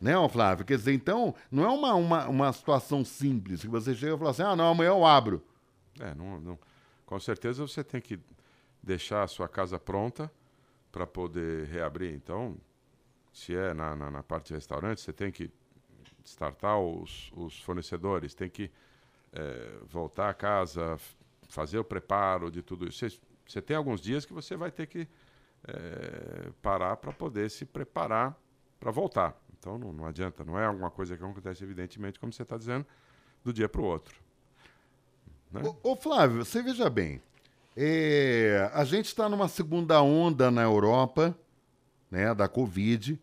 Né, 0.00 0.12
Flávio? 0.28 0.64
Quer 0.64 0.76
dizer, 0.76 0.92
então, 0.92 1.34
não 1.50 1.64
é 1.64 1.68
uma, 1.68 1.94
uma, 1.94 2.28
uma 2.28 2.52
situação 2.52 3.04
simples 3.04 3.62
que 3.62 3.68
você 3.68 3.94
chega 3.94 4.14
e 4.14 4.18
fala 4.18 4.30
assim: 4.30 4.42
ah, 4.42 4.54
não, 4.54 4.68
amanhã 4.70 4.88
eu 4.90 5.04
abro. 5.06 5.42
É, 5.98 6.14
não, 6.14 6.38
não- 6.40 6.58
com 7.06 7.18
certeza 7.20 7.66
você 7.66 7.82
tem 7.84 8.00
que 8.00 8.18
deixar 8.82 9.22
a 9.22 9.28
sua 9.28 9.48
casa 9.48 9.78
pronta 9.78 10.30
para 10.90 11.06
poder 11.06 11.66
reabrir. 11.66 12.12
Então, 12.12 12.56
se 13.32 13.54
é 13.54 13.72
na, 13.72 13.94
na, 13.94 14.10
na 14.10 14.22
parte 14.22 14.48
de 14.48 14.54
restaurante, 14.54 15.00
você 15.00 15.12
tem 15.12 15.30
que 15.30 15.50
startar 16.24 16.78
os, 16.80 17.30
os 17.36 17.60
fornecedores, 17.60 18.34
tem 18.34 18.50
que 18.50 18.70
eh, 19.32 19.78
voltar 19.88 20.28
a 20.30 20.34
casa, 20.34 20.98
fazer 21.48 21.78
o 21.78 21.84
preparo 21.84 22.50
de 22.50 22.60
tudo 22.62 22.88
isso. 22.88 23.06
Você 23.46 23.60
tem 23.62 23.76
alguns 23.76 24.00
dias 24.00 24.24
que 24.24 24.32
você 24.32 24.56
vai 24.56 24.70
ter 24.70 24.86
que 24.86 25.06
eh, 25.66 26.50
parar 26.62 26.96
para 26.96 27.12
poder 27.12 27.50
se 27.50 27.64
preparar 27.64 28.36
para 28.78 28.90
voltar. 28.90 29.36
Então, 29.58 29.78
não, 29.78 29.92
não 29.92 30.06
adianta, 30.06 30.44
não 30.44 30.58
é 30.58 30.66
alguma 30.66 30.90
coisa 30.90 31.16
que 31.16 31.22
acontece, 31.24 31.64
evidentemente, 31.64 32.18
como 32.20 32.32
você 32.32 32.42
está 32.42 32.56
dizendo, 32.56 32.86
do 33.42 33.52
dia 33.52 33.68
para 33.68 33.80
o 33.80 33.84
outro. 33.84 34.14
Né? 35.50 35.62
Ô, 35.82 35.92
ô, 35.92 35.96
Flávio, 35.96 36.44
você 36.44 36.62
veja 36.62 36.88
bem. 36.90 37.20
é, 37.76 38.70
a 38.74 38.84
gente 38.84 39.06
está 39.06 39.28
numa 39.28 39.48
segunda 39.48 40.00
onda 40.02 40.50
na 40.50 40.62
Europa, 40.62 41.36
né, 42.10 42.34
da 42.34 42.48
Covid. 42.48 43.20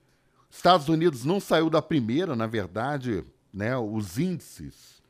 Estados 0.50 0.90
Unidos 0.90 1.24
não 1.26 1.40
saiu 1.40 1.70
da 1.70 1.82
primeira, 1.82 2.36
na 2.36 2.46
verdade, 2.48 3.24
né, 3.54 3.76
os 3.78 4.18
índices 4.20 5.02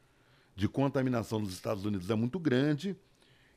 de 0.56 0.68
contaminação 0.70 1.40
nos 1.40 1.52
Estados 1.54 1.84
Unidos 1.84 2.10
é 2.10 2.16
muito 2.16 2.38
grande 2.40 2.96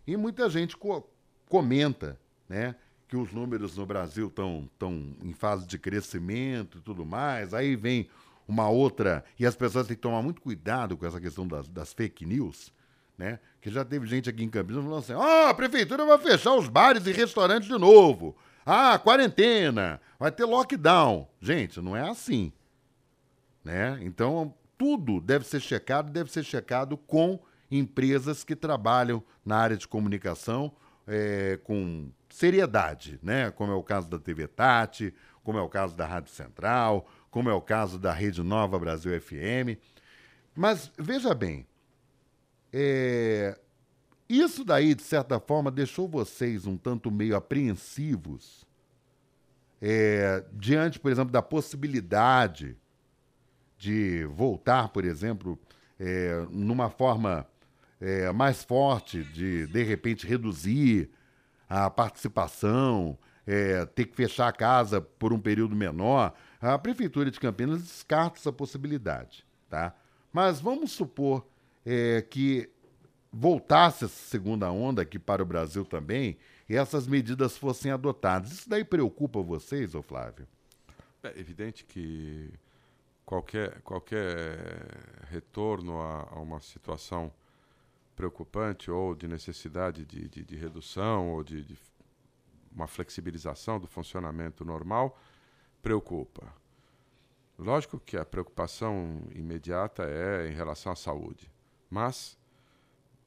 e 0.06 0.16
muita 0.16 0.48
gente 0.48 0.76
co- 0.76 1.06
comenta, 1.48 2.18
né, 2.48 2.74
que 3.08 3.16
os 3.16 3.32
números 3.32 3.76
no 3.76 3.86
Brasil 3.86 4.26
estão 4.28 4.68
tão 4.78 5.14
em 5.22 5.32
fase 5.32 5.66
de 5.66 5.78
crescimento 5.78 6.78
e 6.78 6.80
tudo 6.80 7.04
mais. 7.04 7.54
Aí 7.54 7.76
vem 7.76 8.08
uma 8.48 8.68
outra 8.68 9.24
e 9.38 9.46
as 9.46 9.54
pessoas 9.54 9.86
têm 9.86 9.96
que 9.96 10.02
tomar 10.02 10.22
muito 10.22 10.40
cuidado 10.40 10.96
com 10.96 11.06
essa 11.06 11.20
questão 11.20 11.46
das, 11.46 11.68
das 11.68 11.92
fake 11.92 12.26
news, 12.26 12.72
né? 13.16 13.38
Que 13.60 13.70
já 13.70 13.84
teve 13.84 14.06
gente 14.06 14.28
aqui 14.28 14.42
em 14.42 14.48
Campinas 14.48 14.84
falando 14.84 14.98
assim: 14.98 15.12
"Ah, 15.12 15.50
a 15.50 15.54
prefeitura 15.54 16.04
vai 16.04 16.18
fechar 16.18 16.54
os 16.54 16.68
bares 16.68 17.06
e 17.06 17.12
restaurantes 17.12 17.68
de 17.68 17.78
novo. 17.78 18.36
Ah, 18.64 18.98
quarentena, 18.98 20.00
vai 20.18 20.32
ter 20.32 20.44
lockdown". 20.44 21.28
Gente, 21.40 21.80
não 21.80 21.96
é 21.96 22.08
assim 22.08 22.52
né? 23.66 23.98
Então, 24.02 24.54
tudo 24.78 25.20
deve 25.20 25.44
ser 25.44 25.60
checado, 25.60 26.12
deve 26.12 26.30
ser 26.30 26.44
checado 26.44 26.96
com 26.96 27.40
empresas 27.68 28.44
que 28.44 28.54
trabalham 28.54 29.20
na 29.44 29.56
área 29.56 29.76
de 29.76 29.88
comunicação 29.88 30.72
é, 31.06 31.58
com 31.62 32.10
seriedade, 32.28 33.18
né? 33.22 33.50
Como 33.50 33.72
é 33.72 33.74
o 33.74 33.82
caso 33.82 34.08
da 34.08 34.18
TV 34.18 34.46
Tati, 34.46 35.14
como 35.42 35.58
é 35.58 35.62
o 35.62 35.68
caso 35.68 35.96
da 35.96 36.06
Rádio 36.06 36.32
Central, 36.32 37.08
como 37.30 37.48
é 37.48 37.54
o 37.54 37.60
caso 37.60 37.98
da 37.98 38.12
Rede 38.12 38.42
Nova 38.42 38.78
Brasil 38.78 39.18
FM. 39.20 39.78
Mas 40.54 40.90
veja 40.98 41.34
bem, 41.34 41.66
é, 42.72 43.58
isso 44.28 44.64
daí, 44.64 44.94
de 44.94 45.02
certa 45.02 45.38
forma, 45.38 45.70
deixou 45.70 46.08
vocês 46.08 46.66
um 46.66 46.76
tanto 46.76 47.10
meio 47.10 47.36
apreensivos 47.36 48.66
é, 49.80 50.44
diante, 50.52 50.98
por 50.98 51.12
exemplo, 51.12 51.30
da 51.30 51.42
possibilidade 51.42 52.76
de 53.78 54.24
voltar, 54.24 54.88
por 54.88 55.04
exemplo, 55.04 55.58
é, 56.00 56.46
numa 56.50 56.90
forma 56.90 57.46
é, 58.00 58.30
mais 58.32 58.62
forte 58.62 59.24
de, 59.24 59.66
de 59.66 59.82
repente, 59.82 60.26
reduzir 60.26 61.10
a 61.68 61.90
participação, 61.90 63.18
é, 63.46 63.84
ter 63.86 64.06
que 64.06 64.16
fechar 64.16 64.48
a 64.48 64.52
casa 64.52 65.00
por 65.00 65.32
um 65.32 65.40
período 65.40 65.74
menor. 65.74 66.34
A 66.60 66.78
Prefeitura 66.78 67.30
de 67.30 67.40
Campinas 67.40 67.82
descarta 67.82 68.38
essa 68.38 68.52
possibilidade. 68.52 69.46
Tá? 69.68 69.94
Mas 70.32 70.60
vamos 70.60 70.92
supor 70.92 71.46
é, 71.84 72.22
que 72.22 72.70
voltasse 73.32 74.04
essa 74.04 74.28
segunda 74.28 74.70
onda 74.70 75.02
aqui 75.02 75.18
para 75.18 75.42
o 75.42 75.46
Brasil 75.46 75.84
também 75.84 76.38
e 76.68 76.76
essas 76.76 77.06
medidas 77.06 77.56
fossem 77.56 77.90
adotadas. 77.90 78.52
Isso 78.52 78.68
daí 78.68 78.84
preocupa 78.84 79.42
vocês, 79.42 79.94
ô 79.94 80.02
Flávio? 80.02 80.46
É 81.22 81.38
evidente 81.38 81.84
que 81.84 82.50
qualquer, 83.24 83.80
qualquer 83.82 84.58
retorno 85.28 86.00
a, 86.00 86.28
a 86.30 86.40
uma 86.40 86.60
situação 86.60 87.32
preocupante 88.16 88.90
ou 88.90 89.14
de 89.14 89.28
necessidade 89.28 90.04
de, 90.04 90.28
de, 90.28 90.42
de 90.42 90.56
redução 90.56 91.30
ou 91.30 91.44
de, 91.44 91.62
de 91.62 91.78
uma 92.72 92.86
flexibilização 92.86 93.78
do 93.78 93.86
funcionamento 93.86 94.64
normal 94.64 95.18
preocupa. 95.82 96.52
Lógico 97.58 98.00
que 98.00 98.16
a 98.16 98.24
preocupação 98.24 99.22
imediata 99.34 100.04
é 100.04 100.48
em 100.48 100.54
relação 100.54 100.92
à 100.92 100.96
saúde, 100.96 101.50
mas 101.88 102.38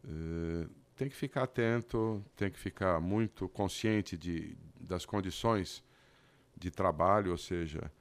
eh, 0.04 0.67
tem 0.95 1.10
que 1.10 1.15
ficar 1.15 1.43
atento, 1.43 2.23
tem 2.36 2.52
que 2.52 2.60
ficar 2.60 2.99
muito 2.99 3.47
consciente 3.49 4.17
de, 4.17 4.56
das 4.80 5.06
condições 5.06 5.84
de 6.56 6.69
trabalho, 6.69 7.32
ou 7.32 7.38
seja, 7.38 7.91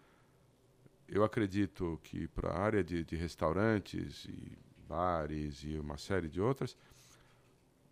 eu 1.09 1.25
acredito 1.25 1.99
que 2.03 2.29
para 2.29 2.51
a 2.51 2.59
área 2.59 2.85
de, 2.85 3.05
de 3.05 3.17
restaurantes 3.17 4.27
e 4.27 4.59
bares 4.89 5.63
e 5.65 5.79
uma 5.79 5.97
série 5.99 6.29
de 6.29 6.41
outras, 6.41 6.77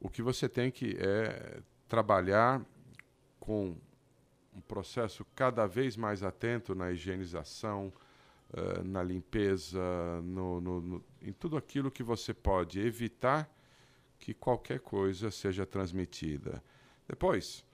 o 0.00 0.08
que 0.08 0.22
você 0.22 0.48
tem 0.48 0.70
que 0.70 0.96
é 0.98 1.60
trabalhar 1.88 2.64
com 3.38 3.76
um 4.54 4.60
processo 4.62 5.24
cada 5.34 5.66
vez 5.66 5.96
mais 5.96 6.22
atento 6.22 6.74
na 6.74 6.90
higienização, 6.90 7.92
eh, 8.52 8.82
na 8.82 9.02
limpeza, 9.02 9.80
no, 10.22 10.60
no- 10.60 10.80
no- 10.80 11.04
em 11.22 11.32
tudo 11.32 11.56
aquilo 11.56 11.90
que 11.90 12.02
você 12.02 12.32
pode 12.32 12.80
evitar 12.80 13.48
que 14.18 14.32
qualquer 14.32 14.80
coisa 14.80 15.30
seja 15.30 15.66
transmitida. 15.66 16.62
Depois, 17.06 17.64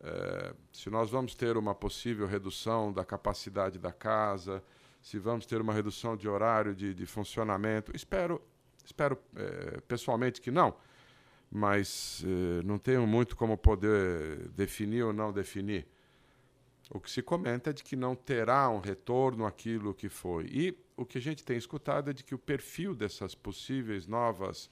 eh, 0.00 0.54
se 0.72 0.90
nós 0.90 1.10
vamos 1.10 1.34
ter 1.34 1.56
uma 1.56 1.74
possível 1.74 2.26
redução 2.26 2.92
da 2.92 3.04
capacidade 3.04 3.78
da 3.78 3.90
casa, 3.92 4.62
se 5.02 5.18
vamos 5.18 5.46
ter 5.46 5.60
uma 5.60 5.72
redução 5.72 6.16
de 6.16 6.28
horário 6.28 6.74
de, 6.74 6.92
de 6.94 7.06
funcionamento, 7.06 7.90
espero, 7.96 8.40
espero 8.88 9.18
eh, 9.36 9.80
pessoalmente 9.86 10.40
que 10.40 10.50
não, 10.50 10.74
mas 11.50 12.24
eh, 12.24 12.62
não 12.64 12.78
tenho 12.78 13.06
muito 13.06 13.36
como 13.36 13.56
poder 13.56 14.48
definir 14.48 15.02
ou 15.02 15.12
não 15.12 15.30
definir. 15.30 15.86
O 16.90 16.98
que 16.98 17.10
se 17.10 17.20
comenta 17.20 17.68
é 17.68 17.72
de 17.72 17.84
que 17.84 17.94
não 17.94 18.14
terá 18.16 18.70
um 18.70 18.80
retorno 18.80 19.44
àquilo 19.44 19.92
que 19.92 20.08
foi. 20.08 20.46
E 20.46 20.78
o 20.96 21.04
que 21.04 21.18
a 21.18 21.20
gente 21.20 21.44
tem 21.44 21.58
escutado 21.58 22.08
é 22.08 22.14
de 22.14 22.24
que 22.24 22.34
o 22.34 22.38
perfil 22.38 22.94
dessas 22.94 23.34
possíveis 23.34 24.06
novas 24.06 24.70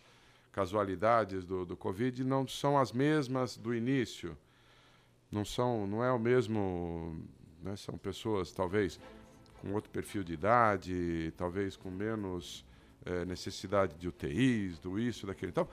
casualidades 0.51 1.45
do, 1.45 1.67
do 1.67 1.77
Covid 1.77 2.25
não 2.25 2.49
são 2.49 2.79
as 2.79 2.91
mesmas 2.91 3.59
do 3.59 3.75
início. 3.75 4.37
Não, 5.31 5.45
são, 5.45 5.87
não 5.87 6.03
é 6.03 6.11
o 6.11 6.19
mesmo. 6.19 7.23
Né? 7.63 7.77
São 7.77 7.99
pessoas, 7.99 8.51
talvez, 8.51 8.99
com 9.61 9.75
outro 9.75 9.91
perfil 9.91 10.25
de 10.25 10.33
idade, 10.33 11.35
talvez 11.37 11.77
com 11.77 11.91
menos 11.91 12.65
eh, 13.07 13.25
necessidade 13.25 13.95
de 13.99 14.09
UTIs, 14.09 14.79
do 14.79 14.99
isso, 14.99 15.27
daquele. 15.27 15.51
Então, 15.51 15.67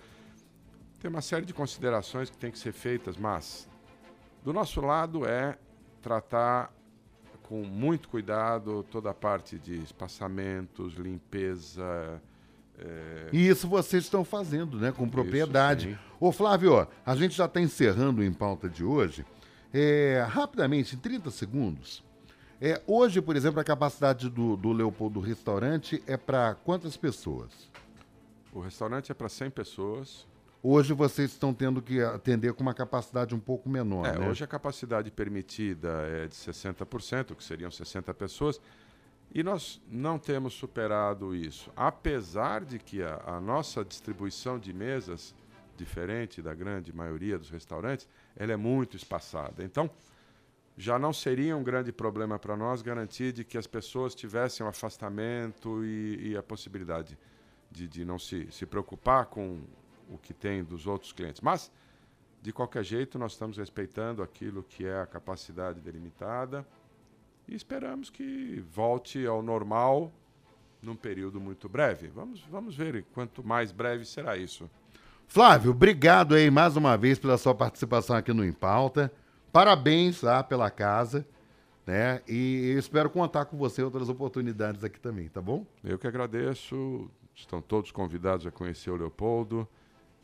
tem 0.99 1.09
uma 1.09 1.21
série 1.21 1.45
de 1.45 1.53
considerações 1.53 2.29
que 2.29 2.37
têm 2.37 2.51
que 2.51 2.57
ser 2.59 2.71
feitas, 2.71 3.17
mas 3.17 3.67
do 4.43 4.53
nosso 4.53 4.79
lado 4.79 5.25
é 5.25 5.57
tratar 6.01 6.73
com 7.43 7.63
muito 7.63 8.07
cuidado 8.07 8.83
toda 8.89 9.09
a 9.09 9.13
parte 9.13 9.57
de 9.59 9.75
espaçamentos, 9.83 10.93
limpeza. 10.93 12.21
eh, 12.79 13.29
E 13.33 13.47
isso 13.47 13.67
vocês 13.67 14.03
estão 14.05 14.23
fazendo, 14.23 14.77
né? 14.79 14.91
Com 14.93 15.09
propriedade. 15.09 15.89
sim. 15.89 15.97
Ô, 16.19 16.31
Flávio, 16.31 16.87
a 17.05 17.15
gente 17.15 17.35
já 17.35 17.45
está 17.45 17.59
encerrando 17.59 18.23
Em 18.23 18.31
Pauta 18.31 18.69
de 18.69 18.83
hoje. 18.83 19.25
É, 19.73 20.25
rapidamente, 20.29 20.95
em 20.95 20.99
30 20.99 21.31
segundos. 21.31 22.03
É, 22.65 22.81
hoje, 22.87 23.21
por 23.21 23.35
exemplo, 23.35 23.59
a 23.59 23.63
capacidade 23.63 24.29
do, 24.29 24.55
do 24.55 24.71
Leopoldo 24.71 25.19
Restaurante 25.19 26.01
é 26.07 26.15
para 26.15 26.55
quantas 26.55 26.95
pessoas? 26.95 27.69
O 28.53 28.61
restaurante 28.61 29.11
é 29.11 29.13
para 29.13 29.27
100 29.27 29.49
pessoas. 29.49 30.25
Hoje 30.63 30.93
vocês 30.93 31.31
estão 31.31 31.53
tendo 31.53 31.81
que 31.81 31.99
atender 31.99 32.53
com 32.53 32.63
uma 32.63 32.73
capacidade 32.73 33.35
um 33.35 33.39
pouco 33.39 33.67
menor, 33.67 34.05
É, 34.05 34.17
né? 34.17 34.29
Hoje 34.29 34.45
a 34.45 34.47
capacidade 34.47 35.11
permitida 35.11 35.89
é 36.07 36.25
de 36.25 36.35
60%, 36.35 37.35
que 37.35 37.43
seriam 37.43 37.69
60 37.69 38.13
pessoas, 38.13 38.61
e 39.35 39.43
nós 39.43 39.81
não 39.91 40.17
temos 40.17 40.53
superado 40.53 41.35
isso. 41.35 41.69
Apesar 41.75 42.63
de 42.63 42.79
que 42.79 43.03
a, 43.03 43.21
a 43.25 43.41
nossa 43.41 43.83
distribuição 43.83 44.57
de 44.57 44.71
mesas, 44.71 45.35
diferente 45.75 46.41
da 46.41 46.53
grande 46.53 46.95
maioria 46.95 47.37
dos 47.37 47.49
restaurantes, 47.49 48.07
ela 48.37 48.53
é 48.53 48.57
muito 48.57 48.95
espaçada. 48.95 49.65
Então, 49.65 49.89
já 50.77 50.97
não 50.97 51.13
seria 51.13 51.55
um 51.55 51.63
grande 51.63 51.91
problema 51.91 52.39
para 52.39 52.57
nós 52.57 52.81
garantir 52.81 53.31
de 53.31 53.43
que 53.43 53.57
as 53.57 53.67
pessoas 53.67 54.15
tivessem 54.15 54.65
o 54.65 54.69
afastamento 54.69 55.83
e, 55.85 56.31
e 56.31 56.37
a 56.37 56.41
possibilidade 56.41 57.17
de, 57.71 57.87
de 57.87 58.05
não 58.05 58.17
se, 58.17 58.47
se 58.51 58.65
preocupar 58.65 59.27
com 59.27 59.61
o 60.09 60.17
que 60.17 60.33
tem 60.33 60.63
dos 60.63 60.87
outros 60.87 61.11
clientes. 61.11 61.41
Mas, 61.41 61.71
de 62.41 62.51
qualquer 62.51 62.83
jeito, 62.83 63.19
nós 63.19 63.33
estamos 63.33 63.57
respeitando 63.57 64.21
aquilo 64.21 64.63
que 64.63 64.85
é 64.85 64.99
a 64.99 65.05
capacidade 65.05 65.79
delimitada 65.79 66.65
e 67.47 67.55
esperamos 67.55 68.09
que 68.09 68.63
volte 68.71 69.25
ao 69.25 69.41
normal 69.41 70.11
num 70.81 70.95
período 70.95 71.39
muito 71.39 71.69
breve. 71.69 72.07
Vamos, 72.07 72.41
vamos 72.49 72.75
ver 72.75 73.05
quanto 73.13 73.45
mais 73.45 73.71
breve 73.71 74.05
será 74.05 74.37
isso. 74.37 74.69
Flávio, 75.27 75.71
obrigado 75.71 76.35
aí 76.35 76.51
mais 76.51 76.75
uma 76.75 76.97
vez 76.97 77.17
pela 77.17 77.37
sua 77.37 77.55
participação 77.55 78.15
aqui 78.15 78.33
no 78.33 78.43
Em 78.43 78.51
Pauta. 78.51 79.11
Parabéns 79.53 80.23
lá 80.23 80.43
pela 80.43 80.71
casa, 80.71 81.23
né? 81.85 82.21
E 82.27 82.71
eu 82.73 82.79
espero 82.79 83.07
contar 83.07 83.45
com 83.45 83.55
você 83.55 83.81
em 83.81 83.85
outras 83.85 84.09
oportunidades 84.09 84.83
aqui 84.83 84.99
também, 84.99 85.29
tá 85.29 85.39
bom? 85.39 85.63
Eu 85.83 85.99
que 85.99 86.07
agradeço. 86.07 87.07
Estão 87.35 87.61
todos 87.61 87.91
convidados 87.91 88.47
a 88.47 88.51
conhecer 88.51 88.89
o 88.89 88.95
Leopoldo 88.95 89.67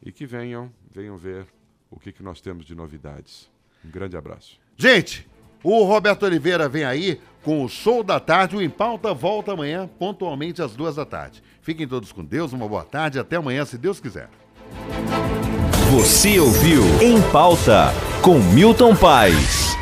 e 0.04 0.12
que 0.12 0.26
venham, 0.26 0.72
venham 0.92 1.16
ver 1.16 1.46
o 1.92 2.00
que, 2.00 2.12
que 2.12 2.24
nós 2.24 2.42
temos 2.42 2.66
de 2.66 2.74
novidades. 2.74 3.50
Um 3.86 3.92
grande 3.92 4.18
abraço. 4.18 4.60
Gente, 4.76 5.28
o 5.64 5.84
Roberto 5.84 6.24
Oliveira 6.24 6.68
vem 6.68 6.84
aí 6.84 7.22
com 7.44 7.64
o 7.64 7.70
show 7.70 8.04
da 8.04 8.20
tarde. 8.20 8.56
O 8.56 8.62
Em 8.62 8.70
Pauta 8.70 9.14
volta 9.14 9.54
amanhã, 9.54 9.88
pontualmente 9.88 10.62
às 10.62 10.76
duas 10.76 10.96
da 10.96 11.06
tarde. 11.06 11.44
Fiquem 11.62 11.88
todos 11.88 12.12
com 12.12 12.26
Deus, 12.26 12.52
uma 12.52 12.68
boa 12.68 12.84
tarde. 12.84 13.20
Até 13.20 13.36
amanhã, 13.36 13.64
se 13.64 13.78
Deus 13.78 14.00
quiser. 14.00 14.28
Você 15.92 16.40
ouviu 16.40 16.84
Em 17.02 17.22
Pauta 17.32 18.09
com 18.22 18.40
Milton 18.40 18.96
Paes. 18.96 19.79